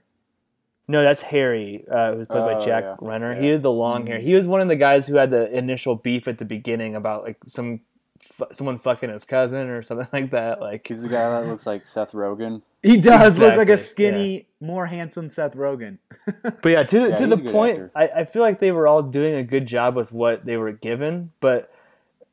No, 0.89 1.03
that's 1.03 1.21
Harry, 1.21 1.85
uh, 1.89 2.15
who's 2.15 2.27
played 2.27 2.41
by 2.45 2.53
Oh, 2.55 2.65
Jack 2.65 2.83
yeah. 2.83 2.95
Reynor. 2.95 3.35
Yeah. 3.35 3.41
He 3.41 3.47
had 3.49 3.61
the 3.61 3.71
long 3.71 4.07
hair. 4.07 4.17
He 4.19 4.33
was 4.33 4.47
one 4.47 4.59
of 4.59 4.67
the 4.67 4.75
guys 4.75 5.05
who 5.05 5.17
had 5.17 5.29
the 5.29 5.49
initial 5.55 5.95
beef 5.95 6.27
at 6.27 6.39
the 6.39 6.45
beginning 6.45 6.95
about 6.95 7.23
like 7.23 7.37
some 7.45 7.81
fu- 8.19 8.47
someone 8.51 8.79
fucking 8.79 9.11
his 9.11 9.23
cousin 9.23 9.69
or 9.69 9.83
something 9.83 10.07
like 10.13 10.31
that. 10.31 10.59
Like 10.59 10.87
He's 10.87 11.03
the 11.03 11.09
guy 11.09 11.29
that 11.41 11.47
looks 11.47 11.67
like 11.67 11.85
Seth 11.85 12.13
Rogen. 12.13 12.63
He 12.81 12.97
does 12.97 13.37
look 13.37 13.55
like 13.55 13.69
a 13.69 13.77
skinny, 13.77 14.47
more 14.59 14.87
handsome 14.87 15.29
Seth 15.29 15.53
Rogen. 15.53 15.99
But 16.41 16.65
yeah, 16.69 16.83
to 16.83 17.09
Yeah, 17.09 17.15
to 17.17 17.27
the 17.27 17.37
point. 17.51 17.91
I, 17.95 18.07
I 18.07 18.25
feel 18.25 18.41
like 18.41 18.59
they 18.59 18.71
were 18.71 18.87
all 18.87 19.03
doing 19.03 19.35
a 19.35 19.43
good 19.43 19.67
job 19.67 19.95
with 19.95 20.11
what 20.11 20.45
they 20.45 20.57
were 20.57 20.71
given, 20.71 21.31
but 21.39 21.71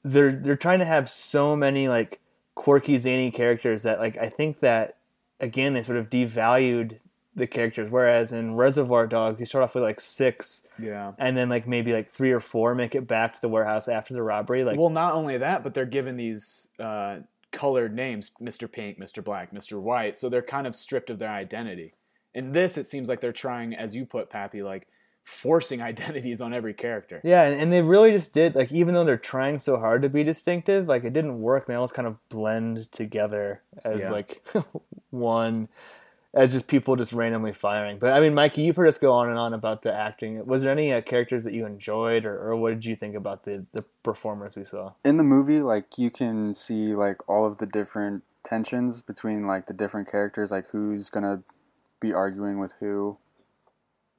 they're 0.02 0.32
they're 0.32 0.56
trying 0.56 0.78
to 0.78 0.84
have 0.86 1.10
so 1.10 1.54
many 1.56 1.88
like 1.88 2.20
quirky, 2.54 2.96
zany 2.96 3.30
characters 3.30 3.82
that 3.82 3.98
like 3.98 4.16
I 4.16 4.30
think 4.30 4.60
that 4.60 4.96
again 5.40 5.74
they 5.74 5.82
sort 5.82 5.98
of 5.98 6.08
devalued 6.08 7.00
the 7.36 7.46
characters. 7.46 7.90
Whereas 7.90 8.32
in 8.32 8.56
Reservoir 8.56 9.06
Dogs, 9.06 9.38
you 9.38 9.46
start 9.46 9.62
off 9.62 9.74
with 9.74 9.84
like 9.84 10.00
six, 10.00 10.66
yeah. 10.82 11.12
and 11.18 11.36
then 11.36 11.48
like 11.48 11.68
maybe 11.68 11.92
like 11.92 12.10
three 12.10 12.32
or 12.32 12.40
four 12.40 12.74
make 12.74 12.94
it 12.94 13.06
back 13.06 13.34
to 13.34 13.40
the 13.40 13.48
warehouse 13.48 13.88
after 13.88 14.14
the 14.14 14.22
robbery. 14.22 14.64
Like 14.64 14.78
Well, 14.78 14.90
not 14.90 15.14
only 15.14 15.38
that, 15.38 15.62
but 15.62 15.74
they're 15.74 15.84
given 15.84 16.16
these 16.16 16.70
uh, 16.80 17.18
colored 17.52 17.94
names: 17.94 18.30
Mr. 18.40 18.70
Pink, 18.70 18.98
Mr. 18.98 19.22
Black, 19.22 19.52
Mr. 19.52 19.80
White. 19.80 20.18
So 20.18 20.28
they're 20.28 20.42
kind 20.42 20.66
of 20.66 20.74
stripped 20.74 21.10
of 21.10 21.18
their 21.18 21.30
identity. 21.30 21.94
In 22.34 22.52
this, 22.52 22.76
it 22.76 22.88
seems 22.88 23.08
like 23.08 23.20
they're 23.20 23.32
trying, 23.32 23.74
as 23.74 23.94
you 23.94 24.04
put, 24.04 24.30
Pappy, 24.30 24.62
like 24.62 24.88
forcing 25.24 25.82
identities 25.92 26.40
on 26.40 26.54
every 26.54 26.72
character. 26.72 27.20
Yeah, 27.22 27.42
and, 27.42 27.60
and 27.60 27.72
they 27.72 27.82
really 27.82 28.12
just 28.12 28.32
did 28.32 28.54
like 28.54 28.72
even 28.72 28.94
though 28.94 29.04
they're 29.04 29.18
trying 29.18 29.58
so 29.58 29.76
hard 29.76 30.00
to 30.02 30.08
be 30.08 30.24
distinctive, 30.24 30.88
like 30.88 31.04
it 31.04 31.12
didn't 31.12 31.38
work. 31.38 31.66
They 31.66 31.74
almost 31.74 31.94
kind 31.94 32.08
of 32.08 32.16
blend 32.30 32.90
together 32.92 33.60
as 33.84 34.04
Yeah. 34.04 34.10
like 34.10 34.46
one, 35.10 35.68
as 36.36 36.52
just 36.54 36.68
people 36.68 36.96
just 36.96 37.14
randomly 37.14 37.54
firing. 37.54 37.98
But 37.98 38.14
I 38.14 38.20
mean, 38.20 38.34
Mikey, 38.34 38.62
you've 38.62 38.76
heard 38.76 38.88
us 38.88 38.98
go 38.98 39.12
on 39.14 39.30
and 39.30 39.38
on 39.38 39.54
about 39.54 39.82
the 39.82 39.94
acting. 39.94 40.46
Was 40.46 40.62
there 40.64 40.72
any 40.72 40.92
uh, 40.94 41.02
characters 41.02 41.44
that 41.44 41.54
you 41.54 41.66
enjoyed, 41.66 42.26
or, 42.26 42.38
or 42.38 42.56
what 42.56 42.70
did 42.70 42.86
you 42.86 42.96
think 42.96 43.16
about 43.16 43.44
the 43.44 43.66
the 43.74 43.84
performers 44.04 44.56
we 44.56 44.64
saw? 44.64 44.92
in 45.04 45.18
the 45.18 45.24
movie 45.24 45.60
like 45.60 45.98
you 45.98 46.10
can 46.10 46.54
see 46.54 46.94
like 46.94 47.18
all 47.28 47.46
of 47.46 47.58
the 47.58 47.66
different 47.66 48.24
tensions 48.44 49.02
between 49.02 49.46
like 49.46 49.66
the 49.66 49.74
different 49.74 50.10
characters 50.10 50.52
like 50.52 50.68
who's 50.70 51.10
gonna 51.10 51.42
be 52.00 52.12
arguing 52.14 52.58
with 52.60 52.74
who 52.80 53.18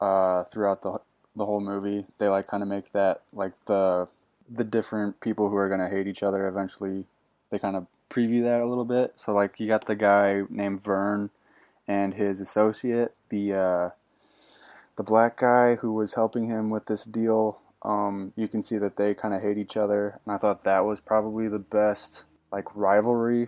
uh 0.01 0.43
throughout 0.45 0.81
the 0.83 0.99
the 1.35 1.45
whole 1.45 1.61
movie 1.61 2.05
they 2.19 2.27
like 2.29 2.47
kind 2.47 2.63
of 2.63 2.69
make 2.69 2.91
that 2.93 3.21
like 3.33 3.53
the 3.67 4.07
the 4.49 4.65
different 4.65 5.19
people 5.21 5.49
who 5.49 5.57
are 5.57 5.69
gonna 5.69 5.89
hate 5.89 6.07
each 6.07 6.23
other 6.23 6.47
eventually 6.47 7.05
they 7.51 7.59
kind 7.59 7.75
of 7.77 7.87
preview 8.09 8.43
that 8.43 8.61
a 8.61 8.65
little 8.65 8.85
bit 8.85 9.13
so 9.15 9.33
like 9.33 9.59
you 9.59 9.67
got 9.67 9.87
the 9.87 9.95
guy 9.95 10.43
named 10.49 10.81
vern 10.83 11.29
and 11.87 12.15
his 12.15 12.39
associate 12.39 13.13
the 13.29 13.53
uh 13.53 13.89
the 14.95 15.03
black 15.03 15.37
guy 15.37 15.75
who 15.75 15.93
was 15.93 16.15
helping 16.15 16.47
him 16.47 16.69
with 16.69 16.85
this 16.85 17.03
deal 17.03 17.61
um, 17.83 18.33
you 18.35 18.47
can 18.47 18.63
see 18.63 18.79
that 18.79 18.97
they 18.97 19.13
kind 19.13 19.35
of 19.35 19.41
hate 19.41 19.57
each 19.57 19.77
other 19.77 20.19
and 20.25 20.33
i 20.33 20.37
thought 20.37 20.63
that 20.63 20.85
was 20.85 20.99
probably 20.99 21.47
the 21.47 21.59
best 21.59 22.25
like 22.51 22.75
rivalry 22.75 23.47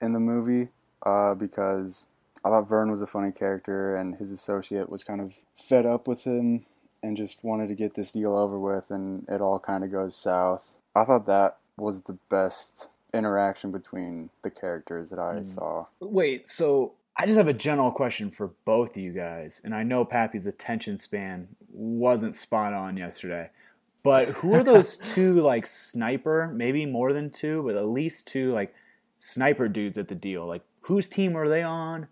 in 0.00 0.12
the 0.12 0.20
movie 0.20 0.68
uh, 1.04 1.34
because 1.34 2.06
i 2.44 2.48
thought 2.48 2.68
vern 2.68 2.90
was 2.90 3.02
a 3.02 3.06
funny 3.06 3.30
character 3.30 3.94
and 3.94 4.16
his 4.16 4.30
associate 4.30 4.88
was 4.88 5.04
kind 5.04 5.20
of 5.20 5.34
fed 5.54 5.84
up 5.84 6.08
with 6.08 6.24
him 6.24 6.64
and 7.06 7.16
just 7.16 7.44
wanted 7.44 7.68
to 7.68 7.74
get 7.74 7.94
this 7.94 8.10
deal 8.10 8.36
over 8.36 8.58
with 8.58 8.90
and 8.90 9.26
it 9.28 9.40
all 9.40 9.58
kind 9.58 9.84
of 9.84 9.92
goes 9.92 10.16
south. 10.16 10.72
I 10.94 11.04
thought 11.04 11.26
that 11.26 11.58
was 11.76 12.02
the 12.02 12.18
best 12.28 12.88
interaction 13.14 13.70
between 13.70 14.30
the 14.42 14.50
characters 14.50 15.10
that 15.10 15.18
i 15.18 15.42
saw. 15.42 15.86
Wait, 16.00 16.48
so 16.48 16.94
I 17.18 17.24
just 17.24 17.38
have 17.38 17.48
a 17.48 17.54
general 17.54 17.90
question 17.90 18.30
for 18.30 18.52
both 18.66 18.90
of 18.90 18.96
you 18.98 19.12
guys, 19.12 19.62
and 19.64 19.74
I 19.74 19.82
know 19.82 20.04
Pappy's 20.04 20.46
attention 20.46 20.98
span 20.98 21.48
wasn't 21.70 22.34
spot 22.34 22.74
on 22.74 22.96
yesterday. 22.96 23.50
But 24.04 24.28
who 24.28 24.54
are 24.54 24.62
those 24.62 24.96
two 25.14 25.40
like 25.40 25.66
sniper, 25.66 26.52
maybe 26.54 26.84
more 26.84 27.12
than 27.12 27.30
two, 27.30 27.62
but 27.66 27.76
at 27.76 27.86
least 27.86 28.26
two 28.26 28.52
like 28.52 28.74
sniper 29.16 29.66
dudes 29.66 29.96
at 29.96 30.08
the 30.08 30.14
deal? 30.14 30.46
Like 30.46 30.62
whose 30.82 31.08
team 31.08 31.32
were 31.32 31.48
they 31.48 31.62
on? 31.62 32.08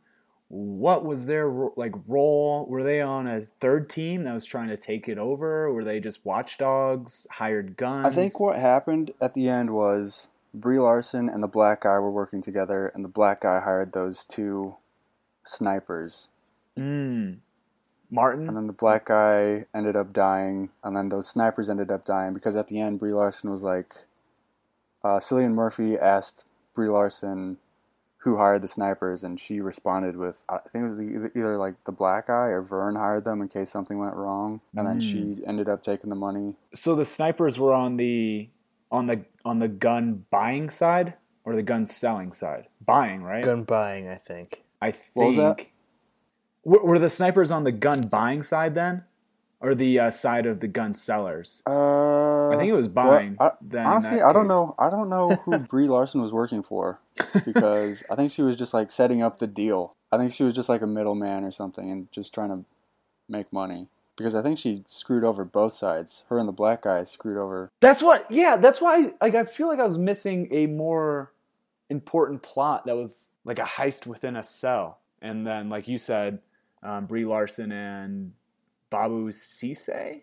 What 0.49 1.05
was 1.05 1.27
their 1.27 1.49
like 1.77 1.95
role? 2.07 2.67
Were 2.67 2.83
they 2.83 3.01
on 3.01 3.27
a 3.27 3.43
third 3.43 3.91
team 3.91 4.25
that 4.25 4.35
was 4.35 4.45
trying 4.45 4.69
to 4.69 4.77
take 4.77 5.09
it 5.09 5.19
over? 5.19 5.71
Were 5.73 5.85
they 5.85 6.01
just 6.01 6.25
watchdogs, 6.25 7.27
hired 7.31 7.77
guns? 7.77 8.07
I 8.07 8.11
think 8.11 8.41
what 8.41 8.57
happened 8.57 9.13
at 9.21 9.35
the 9.35 9.49
end 9.49 9.71
was 9.71 10.29
Brie 10.55 10.79
Larson 10.79 11.29
and 11.29 11.43
the 11.43 11.49
black 11.49 11.83
guy 11.83 11.99
were 11.99 12.11
working 12.11 12.41
together, 12.41 12.91
and 12.95 13.05
the 13.05 13.09
black 13.09 13.43
guy 13.43 13.61
hired 13.61 13.93
those 13.93 14.25
two 14.25 14.77
snipers. 15.45 16.29
Mm. 16.79 17.39
Martin. 18.11 18.49
And 18.49 18.57
then 18.57 18.67
the 18.67 18.73
black 18.73 19.07
guy 19.07 19.67
ended 19.75 19.97
up 19.97 20.13
dying, 20.13 20.71
and 20.83 20.97
then 20.97 21.09
those 21.09 21.29
snipers 21.29 21.69
ended 21.69 21.91
up 21.91 22.05
dying 22.05 22.35
because 22.35 22.57
at 22.57 22.69
the 22.69 22.81
end, 22.81 22.99
Brie 22.99 23.13
Larson 23.13 23.51
was 23.51 23.63
like, 23.63 23.95
uh, 25.03 25.19
Cillian 25.19 25.53
Murphy 25.53 25.99
asked 25.99 26.45
Brie 26.75 26.89
Larson 26.89 27.59
who 28.25 28.39
hired 28.39 28.63
the 28.63 28.69
snipers, 28.69 29.23
and 29.23 29.39
she 29.39 29.61
responded 29.61 30.17
with, 30.17 30.45
I 30.49 30.57
think 30.73 30.85
it 30.85 30.89
was 30.89 31.01
either, 31.01 31.33
either 31.37 31.59
like 31.59 31.75
the 31.85 31.93
black 31.93 32.29
guy 32.29 32.47
or 32.47 32.63
Vern 32.63 32.97
hired 32.97 33.27
them 33.27 33.43
in 33.43 33.49
case 33.49 33.69
something 33.69 33.99
went 33.99 34.15
wrong, 34.15 34.63
and 34.75 34.87
then 34.87 34.99
she 34.99 35.43
ended 35.47 35.69
up 35.69 35.83
taking 35.83 36.09
the 36.09 36.17
money. 36.17 36.57
So 36.73 36.95
the 36.97 37.05
snipers 37.05 37.59
were 37.59 37.75
on 37.75 37.99
the 37.99 38.49
on 38.91 39.07
the 39.07 39.27
on 39.45 39.59
the 39.59 39.69
gun 39.69 40.25
buying 40.31 40.71
side 40.71 41.15
or 41.45 41.55
the 41.55 41.63
gun 41.63 41.85
selling 41.85 42.33
side? 42.33 42.69
Buying, 42.81 43.23
right? 43.23 43.45
Gun 43.45 43.65
buying, 43.65 44.09
I 44.09 44.17
think. 44.17 44.64
I 44.85 44.91
think. 44.91 45.15
What 45.15 45.27
was 45.29 45.37
that? 45.37 45.67
Were, 46.65 46.85
were 46.85 46.99
the 46.99 47.09
snipers 47.09 47.51
on 47.51 47.65
the 47.65 47.73
gun 47.73 48.03
buying 48.11 48.43
side 48.43 48.75
then, 48.75 49.05
or 49.61 49.75
the 49.75 49.99
uh, 49.99 50.11
side 50.11 50.45
of 50.45 50.61
the 50.61 50.69
gun 50.69 50.93
sellers? 50.93 51.63
Uh, 51.67 52.51
I 52.51 52.57
think 52.59 52.69
it 52.71 52.75
was 52.75 52.89
well, 52.89 53.07
buying. 53.07 53.37
I- 53.41 53.53
then 53.63 53.87
honestly, 53.87 54.17
that 54.17 54.27
I 54.27 54.33
don't 54.35 54.47
know. 54.47 54.75
I 54.79 54.91
don't 54.91 55.09
know 55.09 55.31
who 55.45 55.59
Brie 55.71 55.89
Larson 55.89 56.21
was 56.21 56.33
working 56.35 56.63
for 56.63 57.01
because 57.47 58.05
I 58.11 58.15
think 58.15 58.31
she 58.31 58.43
was 58.43 58.57
just 58.57 58.75
like 58.75 58.91
setting 58.91 59.23
up 59.23 59.39
the 59.39 59.47
deal. 59.47 59.95
I 60.13 60.19
think 60.19 60.35
she 60.35 60.45
was 60.45 60.55
just 60.55 60.69
like 60.69 60.83
a 60.83 60.87
middleman 60.87 61.45
or 61.45 61.51
something 61.51 61.91
and 61.91 62.13
just 62.13 62.35
trying 62.35 62.51
to 62.51 62.65
make 63.29 63.53
money. 63.53 63.89
Because 64.17 64.35
I 64.35 64.43
think 64.43 64.59
she 64.59 64.85
screwed 64.87 65.25
over 65.25 65.45
both 65.45 65.73
sides. 65.73 66.25
Her 66.29 66.39
and 66.39 66.47
the 66.47 66.53
black 66.53 66.83
guy 66.83 67.03
screwed 67.05 67.39
over. 67.39 67.73
That's 67.81 68.03
what. 68.03 68.31
Yeah, 68.31 68.57
that's 68.57 68.81
why. 68.81 69.13
Like, 69.21 69.35
I 69.35 69.45
feel 69.45 69.67
like 69.67 69.81
I 69.81 69.85
was 69.85 69.99
missing 69.99 70.47
a 70.53 70.67
more 70.67 71.33
important 71.91 72.43
plot 72.43 72.87
that 72.87 72.95
was 72.95 73.29
like 73.45 73.59
a 73.59 73.63
heist 73.63 74.07
within 74.07 74.37
a 74.37 74.43
cell, 74.43 74.99
and 75.21 75.47
then, 75.47 75.69
like 75.69 75.89
you 75.89 75.99
said, 75.99 76.39
um, 76.83 77.07
Brie 77.07 77.25
Larson 77.25 77.73
and 77.73 78.33
Babou 78.91 79.29
Ceesay, 79.29 80.21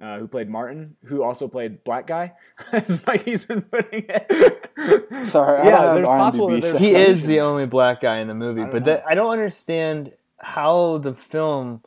uh, 0.00 0.18
who 0.18 0.26
played 0.26 0.48
Martin, 0.48 0.96
who 1.04 1.22
also 1.22 1.46
played 1.46 1.84
Black 1.84 2.06
Guy, 2.06 2.32
as 2.72 3.04
Mikey's 3.06 3.44
been 3.44 3.62
putting 3.62 4.04
it. 4.08 5.26
Sorry, 5.26 5.60
I 5.60 5.64
yeah, 5.64 5.70
don't 5.70 5.84
have 5.84 5.94
there's 5.94 6.06
possible 6.06 6.48
that 6.48 6.62
there's. 6.62 6.78
He 6.78 6.94
is 6.94 7.26
the 7.26 7.40
only 7.40 7.66
black 7.66 8.00
guy 8.00 8.18
in 8.18 8.28
the 8.28 8.34
movie, 8.34 8.62
I 8.62 8.70
but 8.70 8.84
that, 8.86 9.04
I 9.06 9.14
don't 9.14 9.30
understand 9.30 10.12
how 10.38 10.98
the 10.98 11.14
film 11.14 11.82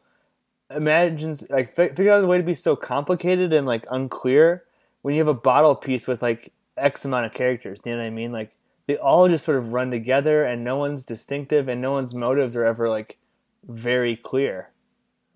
imagines 0.70 1.50
like 1.50 1.76
fi- 1.76 1.90
figure 1.90 2.12
out 2.12 2.24
a 2.24 2.28
way 2.28 2.38
to 2.38 2.44
be 2.44 2.54
so 2.54 2.76
complicated 2.76 3.54
and 3.54 3.66
like 3.66 3.86
unclear 3.92 4.64
when 5.02 5.16
you 5.16 5.20
have 5.20 5.28
a 5.28 5.34
bottle 5.34 5.76
piece 5.76 6.08
with 6.08 6.22
like 6.22 6.52
X 6.78 7.06
amount 7.06 7.26
of 7.26 7.34
characters. 7.34 7.82
You 7.86 7.94
know 7.94 7.98
what 8.00 8.06
I 8.06 8.10
mean? 8.10 8.32
Like 8.32 8.52
they 8.88 8.98
all 8.98 9.28
just 9.30 9.46
sort 9.46 9.58
of 9.58 9.74
run 9.74 9.92
together, 9.92 10.44
and 10.44 10.64
no 10.64 10.78
one's 10.78 11.04
distinctive, 11.04 11.68
and 11.68 11.82
no 11.82 11.92
one's 11.92 12.14
motives 12.14 12.56
are 12.56 12.66
ever 12.66 12.90
like 12.90 13.18
very 13.68 14.16
clear. 14.16 14.70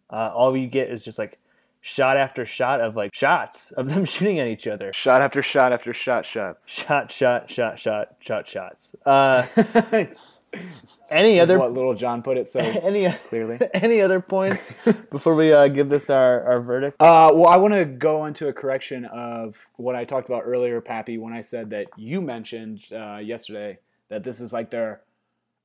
Uh, 0.10 0.32
all 0.34 0.56
you 0.56 0.68
get 0.68 0.90
is 0.90 1.04
just 1.04 1.20
like 1.20 1.40
shot 1.82 2.18
after 2.18 2.46
shot 2.46 2.82
of 2.82 2.96
like 2.96 3.14
shots 3.14 3.72
of 3.72 3.90
them 3.90 4.04
shooting 4.06 4.40
at 4.40 4.48
each 4.48 4.68
other. 4.68 4.92
shot 4.94 5.22
after 5.22 5.42
shot 5.42 5.72
after 5.72 5.94
shot 5.94 6.26
shots. 6.26 6.70
Shot, 6.70 7.12
shot, 7.12 7.50
shot, 7.50 7.80
shot, 7.80 8.16
shot, 8.20 8.48
shots. 8.48 8.96
Uh, 9.06 9.46
any 11.10 11.40
other 11.40 11.60
what 11.60 11.74
little 11.74 11.94
John 11.94 12.22
put 12.22 12.38
it 12.38 12.50
so 12.50 12.60
any 12.60 13.10
clearly. 13.30 13.60
any 13.74 14.02
other 14.02 14.20
points 14.20 14.74
before 15.12 15.36
we 15.36 15.54
uh, 15.54 15.68
give 15.68 15.90
this 15.90 16.10
our, 16.10 16.44
our 16.44 16.62
verdict? 16.62 16.98
Uh, 17.00 17.32
well, 17.34 17.48
I 17.48 17.58
want 17.58 17.74
to 17.74 17.86
go 17.86 18.26
into 18.26 18.48
a 18.48 18.54
correction 18.54 19.06
of 19.06 19.58
what 19.76 19.96
I 19.96 20.06
talked 20.06 20.28
about 20.28 20.44
earlier, 20.46 20.82
Pappy, 20.82 21.18
when 21.18 21.34
I 21.34 21.42
said 21.42 21.70
that 21.72 21.88
you 21.96 22.22
mentioned 22.22 22.86
uh, 22.92 23.18
yesterday 23.18 23.80
that 24.10 24.24
this 24.24 24.42
is 24.42 24.54
like 24.54 24.70
their. 24.70 25.02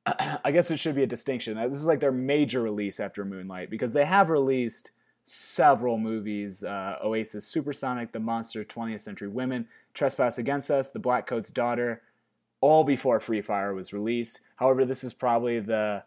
I 0.07 0.51
guess 0.51 0.71
it 0.71 0.79
should 0.79 0.97
be 0.97 1.05
a 1.05 1.07
distinction. 1.07 1.57
This 1.71 1.79
is 1.79 1.87
like 1.87 2.01
their 2.01 2.13
major 2.13 2.61
release 2.61 2.99
after 2.99 3.25
Moonlight 3.25 3.71
because 3.71 3.93
they 3.93 4.05
have 4.05 4.31
released 4.31 4.91
several 5.25 5.99
movies: 5.99 6.65
uh, 6.65 6.97
Oasis, 7.05 7.47
Supersonic, 7.47 8.13
The 8.13 8.21
Monster, 8.21 8.65
20th 8.65 9.01
Century 9.01 9.29
Women, 9.29 9.69
Trespass 9.95 10.39
Against 10.39 10.71
Us, 10.71 10.89
The 10.89 10.99
Black 10.99 11.27
Coat's 11.27 11.51
Daughter, 11.51 12.03
all 12.63 12.83
before 12.85 13.21
Free 13.21 13.43
Fire 13.43 13.75
was 13.75 13.93
released. 13.93 14.41
However, 14.57 14.87
this 14.87 15.05
is 15.05 15.13
probably 15.13 15.61
the 15.61 16.05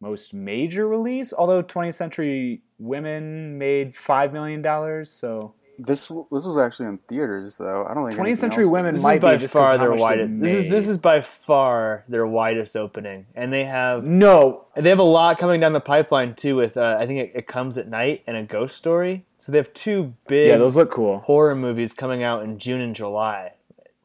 most 0.00 0.34
major 0.34 0.86
release, 0.86 1.32
although 1.32 1.62
20th 1.62 1.94
Century 1.94 2.60
Women 2.78 3.56
made 3.58 3.94
$5 3.94 4.32
million, 4.32 4.62
so 5.06 5.54
This 5.78 6.08
this 6.08 6.44
was 6.44 6.56
actually 6.58 6.88
in 6.88 6.98
theaters 7.08 7.56
though. 7.56 7.86
I 7.88 7.94
don't 7.94 8.08
think 8.10 8.20
20th 8.20 8.38
Century 8.38 8.64
else 8.64 8.72
Women 8.72 8.94
This 8.94 9.02
might 9.02 9.20
by 9.20 9.34
be 9.36 9.40
just 9.42 9.52
'cause 9.54 9.66
far 9.66 9.78
their 9.78 9.92
widest. 9.94 10.40
This 10.40 10.52
is 10.52 10.68
this 10.68 10.88
is 10.88 10.98
by 10.98 11.20
far 11.20 12.04
their 12.08 12.26
widest 12.26 12.76
opening, 12.76 13.26
and 13.36 13.52
they 13.52 13.64
have 13.64 14.04
no. 14.04 14.66
they 14.76 14.88
have 14.90 14.98
a 14.98 15.04
lot 15.18 15.38
coming 15.38 15.60
down 15.60 15.72
the 15.72 15.80
pipeline 15.80 16.34
too. 16.34 16.54
With 16.56 16.76
uh, 16.76 16.96
I 17.00 17.06
think 17.06 17.20
it, 17.20 17.32
it 17.34 17.46
comes 17.46 17.78
at 17.78 17.88
night 17.88 18.22
and 18.26 18.36
a 18.36 18.42
ghost 18.42 18.76
story. 18.76 19.24
So 19.38 19.52
they 19.52 19.58
have 19.58 19.72
two 19.72 20.14
big 20.26 20.48
Yeah, 20.48 20.58
those 20.58 20.74
look 20.76 20.90
cool. 20.90 21.20
horror 21.20 21.54
movies 21.54 21.94
coming 21.94 22.22
out 22.24 22.42
in 22.42 22.58
June 22.58 22.80
and 22.80 22.94
July, 22.94 23.52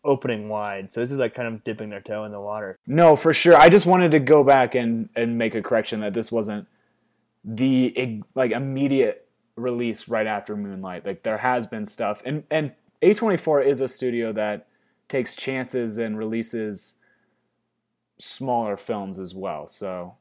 opening 0.04 0.50
wide. 0.50 0.92
So 0.92 1.00
this 1.00 1.12
is 1.12 1.20
like 1.20 1.34
kind 1.34 1.48
of 1.48 1.64
dipping 1.64 1.90
their 1.90 2.02
toe 2.02 2.26
in 2.26 2.32
the 2.32 2.40
water. 2.40 2.78
No, 2.86 3.16
for 3.16 3.34
sure. 3.34 3.56
I 3.56 3.70
just 3.70 3.86
wanted 3.86 4.12
to 4.12 4.20
go 4.20 4.44
back 4.44 4.76
and 4.76 5.10
and 5.16 5.38
make 5.38 5.56
a 5.56 5.62
correction 5.62 6.02
that 6.02 6.14
this 6.14 6.32
wasn't 6.32 6.68
the 7.44 8.22
like 8.36 8.52
immediate 8.52 9.28
release 9.56 10.08
right 10.08 10.28
after 10.28 10.56
Moonlight. 10.56 11.06
Like 11.06 11.24
there 11.24 11.38
has 11.38 11.68
been 11.68 11.86
stuff, 11.86 12.22
and 12.26 12.44
and 12.50 12.72
A24 13.02 13.66
is 13.66 13.82
a 13.82 13.88
studio 13.88 14.34
that 14.34 14.68
takes 15.10 15.36
chances 15.36 15.98
and 15.98 16.18
releases 16.18 16.96
smaller 18.18 18.78
films 18.78 19.20
as 19.20 19.36
well. 19.36 19.68
So 19.68 20.16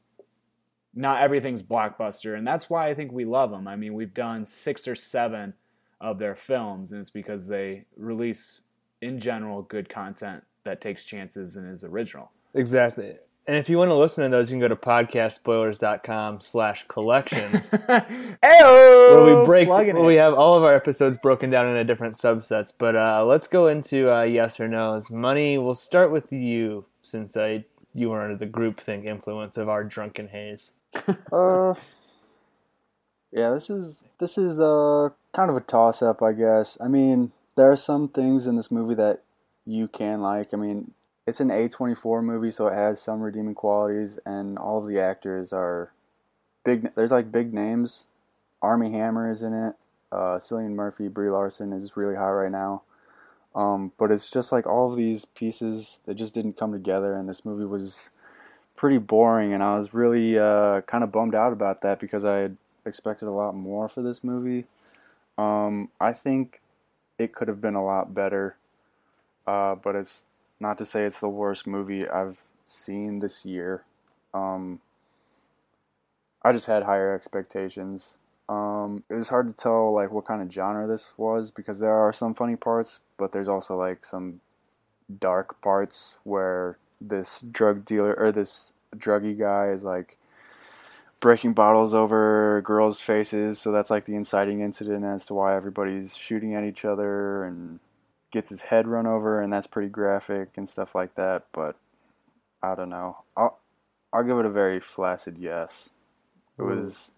not 0.93 1.21
everything's 1.21 1.63
blockbuster, 1.63 2.37
and 2.37 2.45
that's 2.45 2.69
why 2.69 2.87
I 2.87 2.93
think 2.93 3.11
we 3.11 3.25
love 3.25 3.51
them. 3.51 3.67
I 3.67 3.75
mean, 3.75 3.93
we've 3.93 4.13
done 4.13 4.45
six 4.45 4.87
or 4.87 4.95
seven 4.95 5.53
of 5.99 6.19
their 6.19 6.35
films, 6.35 6.91
and 6.91 6.99
it's 6.99 7.09
because 7.09 7.47
they 7.47 7.85
release 7.95 8.61
in 9.03 9.19
general 9.19 9.63
good 9.63 9.89
content 9.89 10.43
that 10.63 10.81
takes 10.81 11.03
chances 11.03 11.57
and 11.57 11.71
is 11.71 11.83
original. 11.83 12.31
Exactly. 12.53 13.15
And 13.45 13.57
if 13.57 13.67
you 13.67 13.77
want 13.77 13.89
to 13.89 13.95
listen 13.95 14.23
to 14.23 14.29
those, 14.29 14.49
you 14.49 14.53
can 14.53 14.61
go 14.61 14.69
to 14.69 14.75
podcastspoilers.com 14.75 16.39
slash 16.39 16.85
collections. 16.87 17.71
Heyo! 17.89 18.39
where 18.41 19.37
we 19.37 19.45
break 19.45 19.67
where 19.67 19.85
it. 19.85 20.01
we 20.01 20.15
have 20.15 20.33
all 20.33 20.55
of 20.55 20.63
our 20.63 20.73
episodes 20.73 21.17
broken 21.17 21.49
down 21.49 21.67
into 21.67 21.83
different 21.83 22.15
subsets. 22.15 22.71
But 22.77 22.95
uh, 22.95 23.25
let's 23.25 23.47
go 23.47 23.67
into 23.67 24.09
uh, 24.09 24.23
yes 24.23 24.61
or 24.61 24.69
no's. 24.69 25.11
Money, 25.11 25.57
we'll 25.57 25.73
start 25.73 26.09
with 26.09 26.31
you 26.31 26.85
since 27.01 27.35
I 27.35 27.65
you 27.93 28.09
were 28.09 28.21
under 28.21 28.37
the 28.37 28.47
groupthink 28.47 29.05
influence 29.05 29.57
of 29.57 29.67
our 29.69 29.83
drunken 29.83 30.29
haze. 30.29 30.73
Uh, 31.31 31.73
yeah, 33.31 33.49
this 33.49 33.69
is 33.69 34.03
this 34.19 34.37
is 34.37 34.59
uh 34.59 35.09
kind 35.33 35.49
of 35.49 35.57
a 35.57 35.61
toss 35.61 36.03
up, 36.03 36.21
I 36.21 36.33
guess. 36.33 36.77
I 36.79 36.87
mean, 36.87 37.31
there 37.55 37.71
are 37.71 37.77
some 37.77 38.07
things 38.07 38.47
in 38.47 38.55
this 38.55 38.71
movie 38.71 38.95
that 38.95 39.21
you 39.65 39.87
can 39.87 40.21
like. 40.21 40.53
I 40.53 40.57
mean, 40.57 40.91
it's 41.25 41.39
an 41.39 41.51
A 41.51 41.69
twenty 41.69 41.95
four 41.95 42.21
movie, 42.21 42.51
so 42.51 42.67
it 42.67 42.73
has 42.73 43.01
some 43.01 43.21
redeeming 43.21 43.55
qualities, 43.55 44.19
and 44.25 44.57
all 44.57 44.79
of 44.79 44.87
the 44.87 44.99
actors 44.99 45.53
are 45.53 45.91
big. 46.63 46.93
There's 46.95 47.11
like 47.11 47.31
big 47.31 47.53
names. 47.53 48.05
Armie 48.61 48.91
Hammer 48.91 49.29
is 49.29 49.41
in 49.41 49.53
it. 49.53 49.75
Uh, 50.11 50.37
Cillian 50.39 50.75
Murphy, 50.75 51.07
Brie 51.07 51.29
Larson 51.29 51.73
is 51.73 51.97
really 51.97 52.15
high 52.15 52.29
right 52.29 52.51
now. 52.51 52.83
Um, 53.55 53.91
but 53.97 54.11
it's 54.11 54.29
just 54.29 54.51
like 54.51 54.65
all 54.65 54.89
of 54.89 54.97
these 54.97 55.25
pieces 55.25 55.99
that 56.05 56.15
just 56.15 56.33
didn't 56.33 56.57
come 56.57 56.71
together, 56.71 57.15
and 57.15 57.29
this 57.29 57.45
movie 57.45 57.65
was 57.65 58.09
pretty 58.75 58.97
boring, 58.97 59.53
and 59.53 59.61
I 59.61 59.77
was 59.77 59.93
really 59.93 60.37
uh, 60.39 60.81
kind 60.81 61.03
of 61.03 61.11
bummed 61.11 61.35
out 61.35 61.53
about 61.53 61.81
that 61.81 61.99
because 61.99 62.25
I 62.25 62.37
had 62.37 62.57
expected 62.85 63.27
a 63.27 63.31
lot 63.31 63.55
more 63.55 63.87
for 63.87 64.01
this 64.01 64.23
movie. 64.23 64.65
Um, 65.37 65.89
I 65.99 66.13
think 66.13 66.61
it 67.23 67.33
could 67.33 67.47
have 67.47 67.61
been 67.61 67.75
a 67.75 67.83
lot 67.83 68.13
better, 68.13 68.57
uh, 69.47 69.75
but 69.75 69.95
it's 69.95 70.23
not 70.59 70.77
to 70.77 70.85
say 70.85 71.03
it's 71.03 71.19
the 71.19 71.29
worst 71.29 71.67
movie 71.67 72.07
I've 72.07 72.41
seen 72.65 73.19
this 73.19 73.45
year. 73.45 73.83
Um, 74.33 74.79
I 76.43 76.51
just 76.51 76.65
had 76.65 76.83
higher 76.83 77.13
expectations. 77.13 78.17
Um, 78.49 79.03
it 79.09 79.15
was 79.15 79.29
hard 79.29 79.47
to 79.47 79.53
tell 79.53 79.93
like 79.93 80.11
what 80.11 80.25
kind 80.25 80.41
of 80.41 80.51
genre 80.51 80.87
this 80.87 81.13
was 81.17 81.51
because 81.51 81.79
there 81.79 81.93
are 81.93 82.11
some 82.11 82.33
funny 82.33 82.55
parts, 82.55 82.99
but 83.17 83.31
there's 83.31 83.47
also 83.47 83.77
like 83.77 84.03
some 84.03 84.41
dark 85.19 85.61
parts 85.61 86.17
where 86.23 86.77
this 86.99 87.39
drug 87.39 87.85
dealer 87.85 88.13
or 88.13 88.31
this 88.31 88.73
druggy 88.95 89.37
guy 89.37 89.69
is 89.69 89.83
like 89.83 90.17
breaking 91.23 91.53
bottles 91.53 91.93
over 91.93 92.61
girls' 92.65 92.99
faces. 92.99 93.57
So 93.57 93.71
that's 93.71 93.89
like 93.89 94.03
the 94.03 94.13
inciting 94.13 94.59
incident 94.59 95.05
as 95.05 95.23
to 95.27 95.33
why 95.33 95.55
everybody's 95.55 96.17
shooting 96.17 96.53
at 96.53 96.65
each 96.65 96.83
other 96.83 97.45
and 97.45 97.79
gets 98.29 98.49
his 98.49 98.63
head 98.63 98.89
run 98.89 99.07
over, 99.07 99.41
and 99.41 99.51
that's 99.53 99.65
pretty 99.65 99.87
graphic 99.87 100.49
and 100.57 100.67
stuff 100.67 100.93
like 100.93 101.15
that. 101.15 101.45
But 101.53 101.77
I 102.61 102.75
don't 102.75 102.89
know. 102.89 103.23
I'll 103.37 103.57
I'll 104.11 104.25
give 104.25 104.37
it 104.37 104.45
a 104.45 104.49
very 104.49 104.81
flaccid 104.81 105.37
yes. 105.39 105.91
It 106.59 106.63
was. 106.63 107.11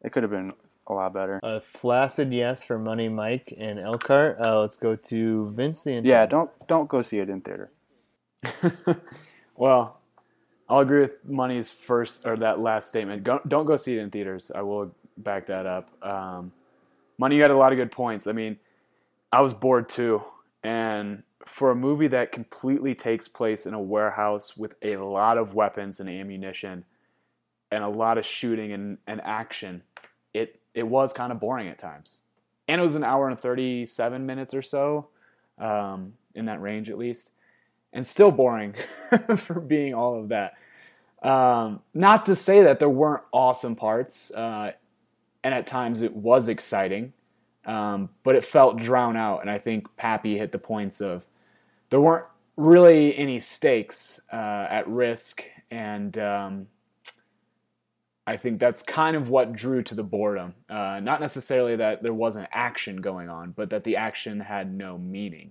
It 0.00 0.12
could 0.12 0.22
have 0.22 0.30
been 0.30 0.52
a 0.86 0.92
lot 0.92 1.12
better. 1.12 1.40
A 1.42 1.60
flaccid 1.60 2.32
yes 2.32 2.62
for 2.62 2.78
Money 2.78 3.08
Mike 3.08 3.52
and 3.58 3.80
Elkhart. 3.80 4.38
Uh, 4.40 4.60
let's 4.60 4.76
go 4.76 4.94
to 4.94 5.50
Vince 5.50 5.82
the 5.82 5.90
Intern. 5.90 6.08
Yeah, 6.08 6.26
don't 6.26 6.50
don't 6.68 6.88
go 6.88 7.02
see 7.02 7.18
it 7.18 7.28
in 7.28 7.40
theater. 7.40 7.72
Well, 9.58 9.97
I'll 10.68 10.80
agree 10.80 11.00
with 11.00 11.24
Money's 11.24 11.70
first 11.70 12.26
or 12.26 12.36
that 12.36 12.60
last 12.60 12.88
statement. 12.88 13.24
Go, 13.24 13.40
don't 13.48 13.64
go 13.64 13.76
see 13.76 13.96
it 13.96 14.00
in 14.00 14.10
theaters. 14.10 14.52
I 14.54 14.62
will 14.62 14.94
back 15.18 15.46
that 15.46 15.66
up. 15.66 15.90
Um, 16.04 16.52
Money, 17.16 17.36
you 17.36 17.42
had 17.42 17.50
a 17.50 17.56
lot 17.56 17.72
of 17.72 17.76
good 17.76 17.90
points. 17.90 18.26
I 18.26 18.32
mean, 18.32 18.58
I 19.32 19.40
was 19.40 19.52
bored 19.52 19.88
too, 19.88 20.22
and 20.62 21.22
for 21.46 21.70
a 21.70 21.74
movie 21.74 22.06
that 22.08 22.30
completely 22.30 22.94
takes 22.94 23.26
place 23.26 23.66
in 23.66 23.74
a 23.74 23.80
warehouse 23.80 24.56
with 24.56 24.76
a 24.82 24.96
lot 24.96 25.38
of 25.38 25.54
weapons 25.54 26.00
and 26.00 26.08
ammunition 26.08 26.84
and 27.70 27.82
a 27.82 27.88
lot 27.88 28.18
of 28.18 28.24
shooting 28.24 28.72
and, 28.72 28.98
and 29.06 29.20
action, 29.22 29.82
it 30.34 30.60
it 30.74 30.84
was 30.84 31.12
kind 31.12 31.32
of 31.32 31.40
boring 31.40 31.68
at 31.68 31.78
times. 31.78 32.20
And 32.68 32.80
it 32.80 32.84
was 32.84 32.94
an 32.94 33.04
hour 33.04 33.28
and 33.28 33.40
thirty 33.40 33.84
seven 33.84 34.26
minutes 34.26 34.54
or 34.54 34.62
so, 34.62 35.08
um, 35.58 36.12
in 36.34 36.44
that 36.44 36.60
range 36.60 36.90
at 36.90 36.98
least 36.98 37.30
and 37.98 38.06
still 38.06 38.30
boring 38.30 38.76
for 39.36 39.58
being 39.58 39.92
all 39.92 40.20
of 40.20 40.28
that. 40.28 40.54
Um, 41.20 41.82
not 41.92 42.26
to 42.26 42.36
say 42.36 42.62
that 42.62 42.78
there 42.78 42.88
weren't 42.88 43.24
awesome 43.32 43.74
parts, 43.74 44.30
uh, 44.30 44.70
and 45.42 45.52
at 45.52 45.66
times 45.66 46.02
it 46.02 46.14
was 46.14 46.48
exciting, 46.48 47.12
um, 47.66 48.08
but 48.22 48.36
it 48.36 48.44
felt 48.44 48.76
drown 48.76 49.16
out. 49.16 49.40
And 49.40 49.50
I 49.50 49.58
think 49.58 49.96
Pappy 49.96 50.38
hit 50.38 50.52
the 50.52 50.60
points 50.60 51.00
of 51.00 51.26
there 51.90 52.00
weren't 52.00 52.26
really 52.56 53.18
any 53.18 53.40
stakes 53.40 54.20
uh, 54.32 54.68
at 54.70 54.86
risk, 54.88 55.42
and 55.72 56.16
um, 56.18 56.68
I 58.28 58.36
think 58.36 58.60
that's 58.60 58.80
kind 58.84 59.16
of 59.16 59.28
what 59.28 59.52
drew 59.52 59.82
to 59.82 59.94
the 59.96 60.04
boredom. 60.04 60.54
Uh, 60.70 61.00
not 61.00 61.20
necessarily 61.20 61.74
that 61.74 62.04
there 62.04 62.14
wasn't 62.14 62.48
action 62.52 62.98
going 62.98 63.28
on, 63.28 63.50
but 63.56 63.70
that 63.70 63.82
the 63.82 63.96
action 63.96 64.38
had 64.38 64.72
no 64.72 64.98
meaning. 64.98 65.50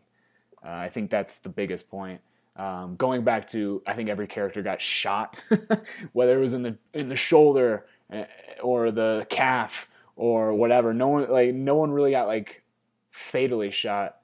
Uh, 0.65 0.69
I 0.69 0.87
think 0.89 1.11
that's 1.11 1.39
the 1.39 1.49
biggest 1.49 1.91
point. 1.91 2.21
Um, 2.57 2.95
going 2.95 3.23
back 3.23 3.47
to, 3.49 3.83
I 3.85 3.93
think 3.93 4.09
every 4.09 4.25
character 4.25 4.63
got 4.63 4.81
shot, 4.81 5.37
whether 6.13 6.37
it 6.37 6.41
was 6.41 6.53
in 6.53 6.63
the 6.63 6.77
in 6.93 7.07
the 7.07 7.15
shoulder 7.15 7.85
uh, 8.11 8.23
or 8.63 8.89
the 8.89 9.27
calf 9.29 9.87
or 10.15 10.53
whatever. 10.53 10.93
No 10.93 11.07
one 11.07 11.29
like 11.29 11.53
no 11.53 11.75
one 11.75 11.91
really 11.91 12.11
got 12.11 12.25
like 12.25 12.63
fatally 13.11 13.69
shot, 13.69 14.17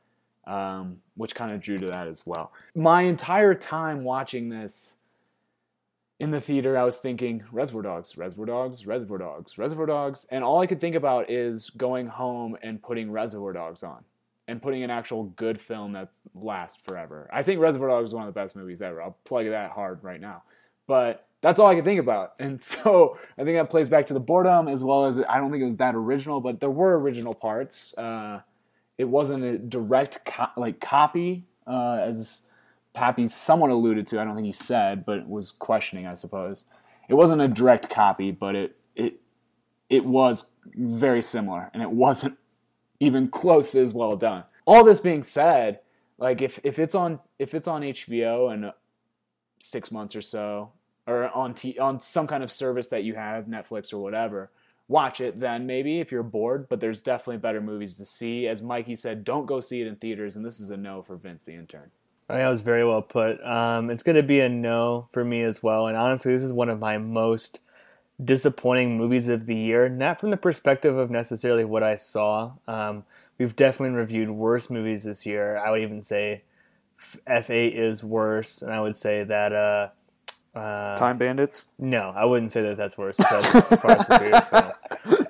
um, 0.46 0.98
which 1.16 1.36
kind 1.36 1.52
of 1.52 1.62
drew 1.62 1.78
to 1.78 1.86
that 1.88 2.08
as 2.08 2.26
well. 2.26 2.52
My 2.76 3.04
entire 3.04 3.54
time 3.54 4.04
watching 4.04 4.50
this 4.50 4.98
in 6.20 6.32
the 6.32 6.42
theater, 6.42 6.76
I 6.76 6.84
was 6.84 6.98
thinking 6.98 7.44
Reservoir 7.52 7.84
Dogs, 7.84 8.18
Reservoir 8.18 8.48
Dogs, 8.48 8.88
Reservoir 8.88 9.20
Dogs, 9.20 9.58
Reservoir 9.60 9.86
Dogs, 9.86 10.26
and 10.32 10.44
all 10.44 10.60
I 10.60 10.66
could 10.66 10.82
think 10.82 10.96
about 10.96 11.30
is 11.30 11.70
going 11.72 12.08
home 12.08 12.58
and 12.64 12.82
putting 12.82 13.12
Reservoir 13.12 13.54
Dogs 13.54 13.84
on 13.84 14.04
and 14.48 14.62
putting 14.62 14.84
an 14.84 14.90
actual 14.90 15.24
good 15.24 15.60
film 15.60 15.94
that's 15.94 16.20
lasts 16.36 16.82
forever. 16.86 17.30
I 17.32 17.44
think 17.44 17.60
Reservoir 17.60 17.90
Dogs 17.90 18.10
is 18.10 18.16
one 18.16 18.28
of 18.28 18.34
the 18.34 18.40
best 18.40 18.56
movies 18.56 18.82
ever. 18.82 19.02
I'll 19.02 19.18
plug 19.24 19.48
that 19.48 19.72
hard 19.72 20.04
right 20.04 20.20
now. 20.20 20.44
But 20.88 21.28
that's 21.42 21.60
all 21.60 21.68
I 21.68 21.76
could 21.76 21.86
think 21.86 22.00
about. 22.00 22.34
And 22.40 22.62
so 22.62 23.18
I 23.38 23.44
think 23.44 23.58
that 23.58 23.70
plays 23.70 23.90
back 23.90 24.08
to 24.08 24.14
the 24.14 24.20
boredom 24.20 24.68
as 24.68 24.84
well 24.84 25.06
as 25.06 25.20
I 25.20 25.38
don't 25.38 25.52
think 25.52 25.62
it 25.62 25.66
was 25.66 25.78
that 25.78 25.96
original, 25.96 26.42
but 26.42 26.60
there 26.60 26.70
were 26.70 27.00
original 27.00 27.34
parts. 27.34 27.98
Uh, 27.98 28.42
it 28.98 29.06
wasn't 29.06 29.44
a 29.44 29.58
direct 29.58 30.26
co- 30.26 30.52
like 30.58 30.80
copy 30.80 31.46
uh, 31.66 32.00
as 32.02 32.44
Pappy 32.94 33.28
somewhat 33.28 33.72
alluded 33.72 34.08
to. 34.08 34.20
I 34.20 34.24
don't 34.24 34.36
think 34.36 34.46
he 34.46 34.52
said, 34.52 35.06
but 35.06 35.28
was 35.28 35.52
questioning, 35.52 36.06
I 36.06 36.14
suppose. 36.14 36.66
It 37.10 37.16
wasn't 37.16 37.42
a 37.42 37.48
direct 37.48 37.90
copy, 37.90 38.32
but 38.32 38.56
it 38.56 38.76
it 38.96 39.20
it 39.90 40.06
was 40.06 40.46
very 40.76 41.24
similar, 41.24 41.72
and 41.74 41.82
it 41.82 41.92
wasn't 42.06 42.38
even 43.04 43.28
close 43.28 43.76
as 43.76 43.94
well 43.94 44.16
done. 44.16 44.44
All 44.66 44.84
this 44.84 45.00
being 45.00 45.24
said, 45.24 45.80
like 46.18 46.42
if, 46.42 46.60
if 46.64 46.80
it's 46.80 46.96
on 46.96 47.20
if 47.40 47.54
it's 47.54 47.68
on 47.68 47.82
HBO 47.82 48.54
in 48.54 48.72
six 49.60 49.92
months 49.92 50.16
or 50.16 50.22
so, 50.22 50.72
or 51.06 51.30
on 51.30 51.54
t- 51.54 51.80
on 51.80 52.00
some 52.00 52.28
kind 52.28 52.44
of 52.44 52.52
service 52.52 52.88
that 52.88 53.04
you 53.04 53.16
have, 53.16 53.46
Netflix 53.46 53.92
or 53.94 53.98
whatever, 53.98 54.50
watch 54.88 55.22
it 55.22 55.40
then 55.40 55.66
maybe 55.66 56.00
if 56.00 56.12
you're 56.12 56.24
bored. 56.24 56.68
But 56.70 56.80
there's 56.80 57.02
definitely 57.02 57.38
better 57.38 57.62
movies 57.62 57.98
to 57.98 58.06
see. 58.06 58.48
As 58.48 58.62
Mikey 58.62 58.96
said, 58.96 59.24
don't 59.24 59.46
go 59.46 59.60
see 59.60 59.82
it 59.82 59.88
in 59.88 59.96
theaters, 59.96 60.36
and 60.36 60.46
this 60.46 60.60
is 60.60 60.70
a 60.70 60.78
no 60.78 61.02
for 61.02 61.18
Vince 61.18 61.44
the 61.46 61.56
intern. 61.56 61.92
I 62.30 62.34
think 62.34 62.46
that 62.46 62.50
was 62.50 62.62
very 62.62 62.86
well 62.86 63.02
put. 63.02 63.46
Um, 63.46 63.90
it's 63.90 64.04
going 64.04 64.16
to 64.16 64.24
be 64.24 64.40
a 64.40 64.48
no 64.48 65.10
for 65.12 65.26
me 65.26 65.44
as 65.44 65.62
well. 65.62 65.88
And 65.88 65.98
honestly, 65.98 66.32
this 66.32 66.42
is 66.42 66.54
one 66.54 66.70
of 66.70 66.80
my 66.80 66.98
most 66.98 67.60
disappointing 68.24 68.98
movies 68.98 69.28
of 69.28 69.46
the 69.46 69.56
year, 69.56 69.90
not 69.90 70.20
from 70.20 70.32
the 70.32 70.38
perspective 70.38 70.98
of 70.98 71.10
necessarily 71.10 71.66
what 71.66 71.84
I 71.84 71.96
saw. 71.96 72.54
Um, 72.68 73.04
we've 73.38 73.56
definitely 73.56 73.96
reviewed 73.96 74.30
worse 74.30 74.70
movies 74.70 75.04
this 75.04 75.26
year. 75.26 75.58
I 75.58 75.72
would 75.72 75.82
even 75.82 76.02
say 76.02 76.44
F8 77.28 77.74
is 77.76 78.04
worse, 78.04 78.62
and 78.62 78.72
I 78.74 78.80
would 78.80 78.96
say 78.96 79.24
that. 79.24 79.54
Uh, 79.54 79.90
uh, 80.58 80.96
Time 80.98 81.18
Bandits. 81.18 81.66
no, 81.80 82.14
I 82.16 82.26
wouldn't 82.26 82.52
say 82.52 82.62
that 82.62 82.78
that's 82.78 82.96
worse. 82.98 83.18
Because 83.18 83.56
it's 83.56 83.82
far 83.82 84.00
superior 84.04 84.42
film. 84.42 85.28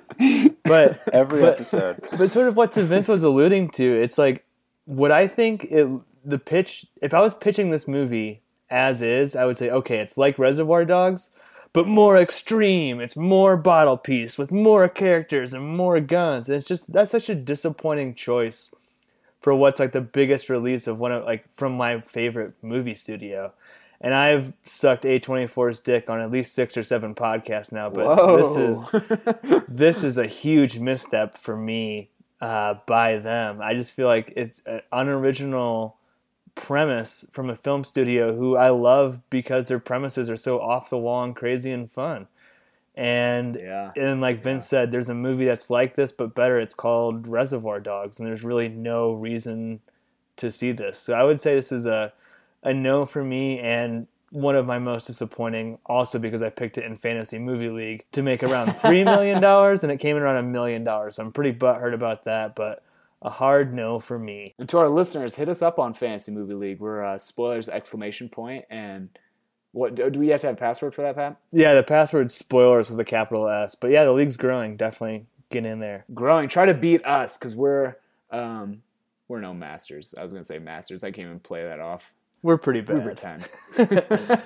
But 0.64 1.00
Every 1.12 1.40
but- 1.40 1.54
episode. 1.54 2.00
but 2.18 2.30
sort 2.30 2.48
of 2.48 2.56
what 2.56 2.74
Vince 2.74 3.08
was 3.08 3.22
alluding 3.22 3.70
to, 3.70 3.84
it's 3.84 4.16
like 4.18 4.44
what 4.86 5.10
I 5.10 5.26
think 5.28 5.64
it 5.70 5.88
the 6.24 6.38
pitch. 6.38 6.86
If 7.02 7.12
I 7.12 7.20
was 7.20 7.34
pitching 7.34 7.70
this 7.70 7.86
movie 7.86 8.42
as 8.70 9.02
is, 9.02 9.36
I 9.36 9.44
would 9.44 9.56
say, 9.56 9.68
okay, 9.70 9.98
it's 9.98 10.16
like 10.16 10.38
Reservoir 10.38 10.84
Dogs, 10.84 11.30
but 11.74 11.88
more 11.88 12.16
extreme. 12.16 13.00
It's 13.00 13.16
more 13.16 13.56
bottle 13.58 13.98
piece 13.98 14.38
with 14.38 14.50
more 14.50 14.88
characters 14.88 15.52
and 15.52 15.76
more 15.76 16.00
guns. 16.00 16.48
And 16.48 16.56
it's 16.56 16.66
just 16.66 16.90
that's 16.90 17.10
such 17.10 17.28
a 17.28 17.34
disappointing 17.34 18.14
choice 18.14 18.72
for 19.42 19.54
what's 19.54 19.80
like 19.80 19.92
the 19.92 20.00
biggest 20.00 20.48
release 20.48 20.86
of 20.86 20.98
one 20.98 21.12
of 21.12 21.24
like 21.24 21.44
from 21.56 21.76
my 21.76 22.00
favorite 22.00 22.54
movie 22.62 22.94
studio. 22.94 23.52
And 24.00 24.14
I've 24.14 24.52
sucked 24.62 25.04
A24's 25.04 25.80
dick 25.80 26.08
on 26.08 26.20
at 26.20 26.30
least 26.30 26.54
six 26.54 26.76
or 26.76 26.84
seven 26.84 27.14
podcasts 27.14 27.72
now, 27.72 27.90
but 27.90 28.36
this 28.36 28.56
is 28.56 29.62
this 29.68 30.04
is 30.04 30.16
a 30.16 30.26
huge 30.26 30.78
misstep 30.78 31.36
for 31.36 31.56
me 31.56 32.10
uh, 32.40 32.74
by 32.86 33.18
them. 33.18 33.60
I 33.60 33.74
just 33.74 33.92
feel 33.92 34.06
like 34.06 34.32
it's 34.36 34.62
an 34.66 34.82
unoriginal 34.92 35.96
premise 36.54 37.24
from 37.32 37.50
a 37.50 37.56
film 37.56 37.84
studio 37.84 38.34
who 38.34 38.56
I 38.56 38.70
love 38.70 39.20
because 39.30 39.68
their 39.68 39.78
premises 39.78 40.30
are 40.30 40.36
so 40.36 40.60
off 40.60 40.90
the 40.90 40.98
wall 40.98 41.24
and 41.24 41.34
crazy 41.34 41.70
and 41.72 41.90
fun. 41.90 42.26
And 42.94 43.56
Yeah. 43.56 43.90
and 43.96 44.20
like 44.20 44.42
Vince 44.42 44.66
said, 44.66 44.92
there's 44.92 45.08
a 45.08 45.14
movie 45.14 45.44
that's 45.46 45.68
like 45.70 45.96
this 45.96 46.12
but 46.12 46.34
better. 46.34 46.60
It's 46.60 46.74
called 46.74 47.26
Reservoir 47.26 47.80
Dogs, 47.80 48.18
and 48.18 48.28
there's 48.28 48.44
really 48.44 48.68
no 48.68 49.12
reason 49.12 49.80
to 50.36 50.50
see 50.50 50.72
this. 50.72 50.98
So 50.98 51.14
I 51.14 51.24
would 51.24 51.40
say 51.40 51.54
this 51.54 51.72
is 51.72 51.86
a 51.86 52.12
a 52.62 52.72
no 52.72 53.04
for 53.04 53.22
me 53.22 53.58
and 53.60 54.06
one 54.30 54.56
of 54.56 54.66
my 54.66 54.78
most 54.78 55.06
disappointing 55.06 55.78
also 55.86 56.18
because 56.18 56.42
I 56.42 56.50
picked 56.50 56.76
it 56.78 56.84
in 56.84 56.96
fantasy 56.96 57.38
movie 57.38 57.68
league 57.68 58.04
to 58.12 58.22
make 58.22 58.42
around 58.42 58.72
three 58.80 59.04
million 59.04 59.40
dollars 59.40 59.84
and 59.84 59.92
it 59.92 59.98
came 59.98 60.16
in 60.16 60.22
around 60.22 60.38
a 60.38 60.42
million 60.42 60.82
dollars. 60.82 61.16
So 61.16 61.22
I'm 61.22 61.30
pretty 61.30 61.56
butthurt 61.56 61.94
about 61.94 62.24
that, 62.24 62.56
but 62.56 62.82
a 63.24 63.30
hard 63.30 63.74
no 63.74 63.98
for 63.98 64.18
me. 64.18 64.54
And 64.58 64.68
to 64.68 64.78
our 64.78 64.88
listeners, 64.88 65.34
hit 65.34 65.48
us 65.48 65.62
up 65.62 65.78
on 65.78 65.94
Fantasy 65.94 66.30
Movie 66.30 66.54
League. 66.54 66.80
We're 66.80 67.02
uh, 67.02 67.18
spoilers 67.18 67.68
exclamation 67.68 68.28
point 68.28 68.64
and 68.70 69.08
what 69.74 69.96
do 69.96 70.20
we 70.20 70.28
have 70.28 70.40
to 70.42 70.46
have 70.46 70.56
a 70.56 70.58
password 70.58 70.94
for 70.94 71.02
that, 71.02 71.16
Pat? 71.16 71.36
Yeah, 71.50 71.74
the 71.74 71.82
password 71.82 72.30
spoilers 72.30 72.88
with 72.88 73.00
a 73.00 73.04
capital 73.04 73.48
S. 73.48 73.74
But 73.74 73.90
yeah, 73.90 74.04
the 74.04 74.12
league's 74.12 74.36
growing. 74.36 74.76
Definitely 74.76 75.26
get 75.50 75.66
in 75.66 75.80
there. 75.80 76.04
Growing. 76.14 76.48
Try 76.48 76.64
to 76.66 76.74
beat 76.74 77.04
us 77.04 77.36
because 77.36 77.56
we're 77.56 77.96
um, 78.30 78.82
we're 79.26 79.40
no 79.40 79.52
masters. 79.52 80.14
I 80.16 80.22
was 80.22 80.32
gonna 80.32 80.44
say 80.44 80.60
masters. 80.60 81.02
I 81.02 81.10
can't 81.10 81.26
even 81.26 81.40
play 81.40 81.64
that 81.64 81.80
off. 81.80 82.12
We're 82.42 82.56
pretty 82.56 82.82
bad. 82.82 82.98
We 82.98 83.02
pretend. 83.02 83.48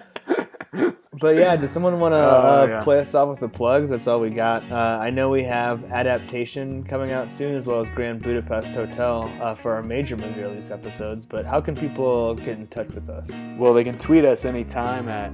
But 1.21 1.37
yeah, 1.37 1.57
does 1.57 1.71
someone 1.71 1.99
want 2.01 2.13
to 2.13 2.17
Oh, 2.19 2.63
uh, 2.63 2.67
yeah. 2.69 2.81
play 2.83 2.99
us 3.01 3.15
off 3.15 3.29
with 3.29 3.41
the 3.41 3.49
plugs? 3.49 3.91
That's 3.91 4.07
all 4.07 4.21
we 4.21 4.31
got. 4.31 4.63
Uh, 4.71 4.99
I 5.01 5.11
know 5.11 5.29
we 5.31 5.43
have 5.45 5.85
adaptation 5.91 6.85
coming 6.85 7.11
out 7.13 7.31
soon, 7.31 7.55
as 7.55 7.67
well 7.67 7.81
as 7.81 7.89
Grand 7.91 8.23
Budapest 8.23 8.75
Hotel 8.75 9.31
uh, 9.41 9.55
for 9.55 9.73
our 9.73 9.83
major 9.83 10.17
movie 10.17 10.41
release 10.43 10.71
episodes. 10.71 11.27
But 11.27 11.45
how 11.47 11.61
can 11.61 11.75
people 11.75 12.35
get 12.35 12.59
in 12.59 12.67
touch 12.69 12.89
with 12.89 13.09
us? 13.09 13.31
well, 13.59 13.75
they 13.75 13.85
can 13.85 13.99
tweet 13.99 14.25
us 14.25 14.45
anytime 14.45 15.09
at 15.09 15.33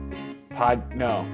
pod. 0.50 0.94
No, 0.94 1.26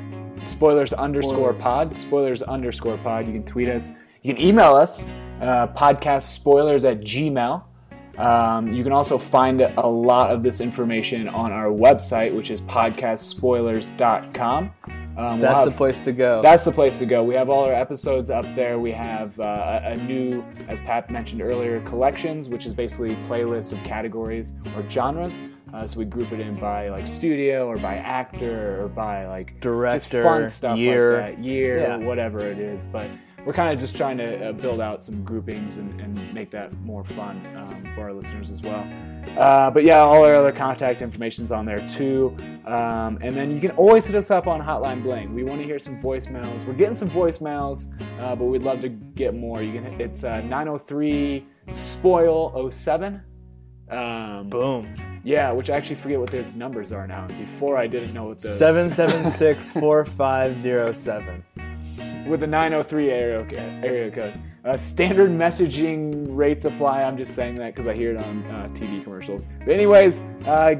spoilers 0.44 0.92
underscore 0.92 1.54
pod. 1.54 1.96
Spoilers 1.96 2.42
underscore 2.42 2.96
pod. 2.98 3.26
You 3.26 3.32
can 3.32 3.44
tweet 3.44 3.68
us. 3.68 3.88
You 4.22 4.34
can 4.34 4.42
email 4.42 4.74
us. 4.74 5.06
Uh, 5.40 5.66
podcast 5.68 6.24
spoilers 6.24 6.84
at 6.84 7.00
gmail. 7.00 7.62
Um, 8.20 8.72
you 8.72 8.82
can 8.84 8.92
also 8.92 9.16
find 9.18 9.60
a 9.62 9.86
lot 9.86 10.30
of 10.30 10.42
this 10.42 10.60
information 10.60 11.28
on 11.28 11.52
our 11.52 11.68
website, 11.68 12.34
which 12.34 12.50
is 12.50 12.60
podcastspoilers.com. 12.62 14.70
Um, 15.16 15.16
we'll 15.16 15.36
That's 15.38 15.64
the 15.64 15.70
place 15.72 16.00
to 16.00 16.12
go. 16.12 16.40
That's 16.42 16.64
the 16.64 16.72
place 16.72 16.98
to 16.98 17.06
go. 17.06 17.22
We 17.24 17.34
have 17.34 17.50
all 17.50 17.64
our 17.64 17.74
episodes 17.74 18.30
up 18.30 18.44
there. 18.54 18.78
We 18.78 18.92
have 18.92 19.38
uh, 19.40 19.80
a 19.82 19.96
new, 19.96 20.44
as 20.68 20.78
Pat 20.80 21.10
mentioned 21.10 21.42
earlier, 21.42 21.80
collections, 21.82 22.48
which 22.48 22.64
is 22.66 22.74
basically 22.74 23.12
a 23.12 23.16
playlist 23.28 23.72
of 23.72 23.78
categories 23.84 24.54
or 24.76 24.88
genres. 24.88 25.40
Uh, 25.74 25.86
so 25.86 25.98
we 25.98 26.04
group 26.04 26.32
it 26.32 26.40
in 26.40 26.58
by 26.58 26.88
like 26.88 27.06
studio 27.06 27.66
or 27.68 27.76
by 27.76 27.94
actor 27.96 28.82
or 28.82 28.88
by 28.88 29.26
like 29.28 29.48
just 29.52 29.60
Director, 29.60 30.22
fun 30.24 30.46
stuff 30.48 30.76
year. 30.78 31.20
like 31.22 31.36
that, 31.36 31.44
year, 31.44 31.78
Yeah. 31.80 31.96
whatever 31.98 32.40
it 32.40 32.58
is. 32.58 32.84
But 32.90 33.06
we're 33.44 33.52
kind 33.52 33.72
of 33.72 33.80
just 33.80 33.96
trying 33.96 34.18
to 34.18 34.48
uh, 34.50 34.52
build 34.52 34.80
out 34.80 35.02
some 35.02 35.24
groupings 35.24 35.78
and, 35.78 36.00
and 36.00 36.34
make 36.34 36.50
that 36.50 36.72
more 36.80 37.04
fun 37.04 37.44
um, 37.56 37.92
for 37.94 38.02
our 38.02 38.12
listeners 38.12 38.50
as 38.50 38.62
well. 38.62 38.86
Uh, 39.36 39.70
but 39.70 39.84
yeah, 39.84 39.98
all 39.98 40.24
our 40.24 40.34
other 40.34 40.52
contact 40.52 41.02
information's 41.02 41.52
on 41.52 41.64
there 41.66 41.86
too. 41.88 42.36
Um, 42.66 43.18
and 43.22 43.36
then 43.36 43.50
you 43.50 43.60
can 43.60 43.70
always 43.72 44.04
hit 44.06 44.16
us 44.16 44.30
up 44.30 44.46
on 44.46 44.60
Hotline 44.60 45.02
Bling. 45.02 45.34
We 45.34 45.44
want 45.44 45.60
to 45.60 45.66
hear 45.66 45.78
some 45.78 46.00
voicemails. 46.02 46.66
We're 46.66 46.74
getting 46.74 46.94
some 46.94 47.10
voicemails, 47.10 47.86
uh, 48.20 48.34
but 48.36 48.46
we'd 48.46 48.62
love 48.62 48.80
to 48.82 48.88
get 48.88 49.34
more. 49.34 49.62
You 49.62 49.72
can. 49.72 50.00
It's 50.00 50.24
uh, 50.24 50.40
903 50.42 51.46
spoil 51.70 52.70
07. 52.70 53.22
Um, 53.90 54.48
Boom. 54.48 54.94
yeah, 55.24 55.50
which 55.50 55.68
I 55.68 55.76
actually 55.76 55.96
forget 55.96 56.20
what 56.20 56.30
those 56.30 56.54
numbers 56.54 56.92
are 56.92 57.06
now. 57.06 57.26
Before 57.26 57.76
I 57.76 57.86
didn't 57.88 58.14
know 58.14 58.26
what 58.26 58.38
the 58.40 58.48
Seven 58.48 58.88
seven 58.88 59.24
six 59.24 59.68
four 59.70 60.04
five 60.04 60.58
zero 60.60 60.92
seven. 60.92 61.44
With 62.26 62.40
the 62.40 62.46
903 62.46 63.10
area, 63.10 63.44
co- 63.48 63.56
area 63.86 64.10
code. 64.10 64.34
Uh, 64.64 64.76
standard 64.76 65.30
messaging 65.30 66.26
rates 66.28 66.64
apply. 66.66 67.02
I'm 67.02 67.16
just 67.16 67.34
saying 67.34 67.56
that 67.56 67.74
because 67.74 67.86
I 67.86 67.94
hear 67.94 68.10
it 68.10 68.16
on 68.18 68.44
uh, 68.44 68.68
TV 68.74 69.02
commercials. 69.02 69.44
But 69.64 69.72
anyways, 69.74 70.18
uh, 70.46 70.74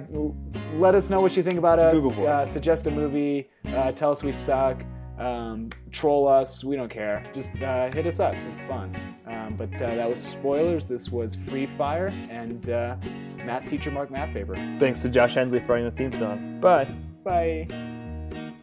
let 0.75 0.95
us 0.95 1.09
know 1.09 1.21
what 1.21 1.37
you 1.37 1.43
think 1.43 1.59
about 1.59 1.79
It's 1.79 1.85
us. 1.85 1.95
Google 1.95 2.11
Voice. 2.11 2.29
Uh, 2.29 2.47
suggest 2.47 2.87
a 2.87 2.91
movie. 2.91 3.49
Uh, 3.67 3.93
tell 3.93 4.13
us 4.13 4.23
we 4.23 4.33
suck. 4.33 4.83
Um, 5.19 5.71
troll 5.91 6.29
us. 6.29 6.63
We 6.65 6.77
don't 6.77 6.91
care. 6.91 7.25
Just 7.35 7.51
uh, 7.63 7.91
hit 7.93 8.07
us 8.07 8.21
up. 8.21 8.35
It's 8.51 8.61
fun. 8.63 8.95
Um, 9.27 9.55
but 9.57 9.73
uh, 9.75 9.95
that 9.95 10.09
was 10.09 10.19
spoilers. 10.23 10.87
This 10.87 11.11
was 11.11 11.37
Free 11.37 11.67
Fire 11.67 12.07
and 12.31 12.69
uh, 12.71 12.97
math 13.45 13.69
teacher 13.69 13.91
Mark 13.91 14.11
Math 14.11 14.33
Paper. 14.35 14.57
Thanks 14.79 15.01
to 15.03 15.09
Josh 15.09 15.35
Hensley 15.35 15.61
for 15.61 15.75
writing 15.75 15.85
the 15.87 15.91
theme 15.97 16.13
song. 16.13 16.61
Bye. 16.61 16.87
Bye. 17.25 17.67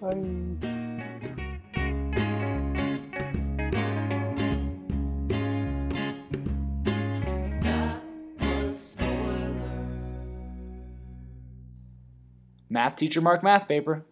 That 0.02 0.77
Math 12.78 12.96
teacher 12.96 13.22
Mark 13.22 13.42
Math 13.42 13.68
Paper. 13.68 14.06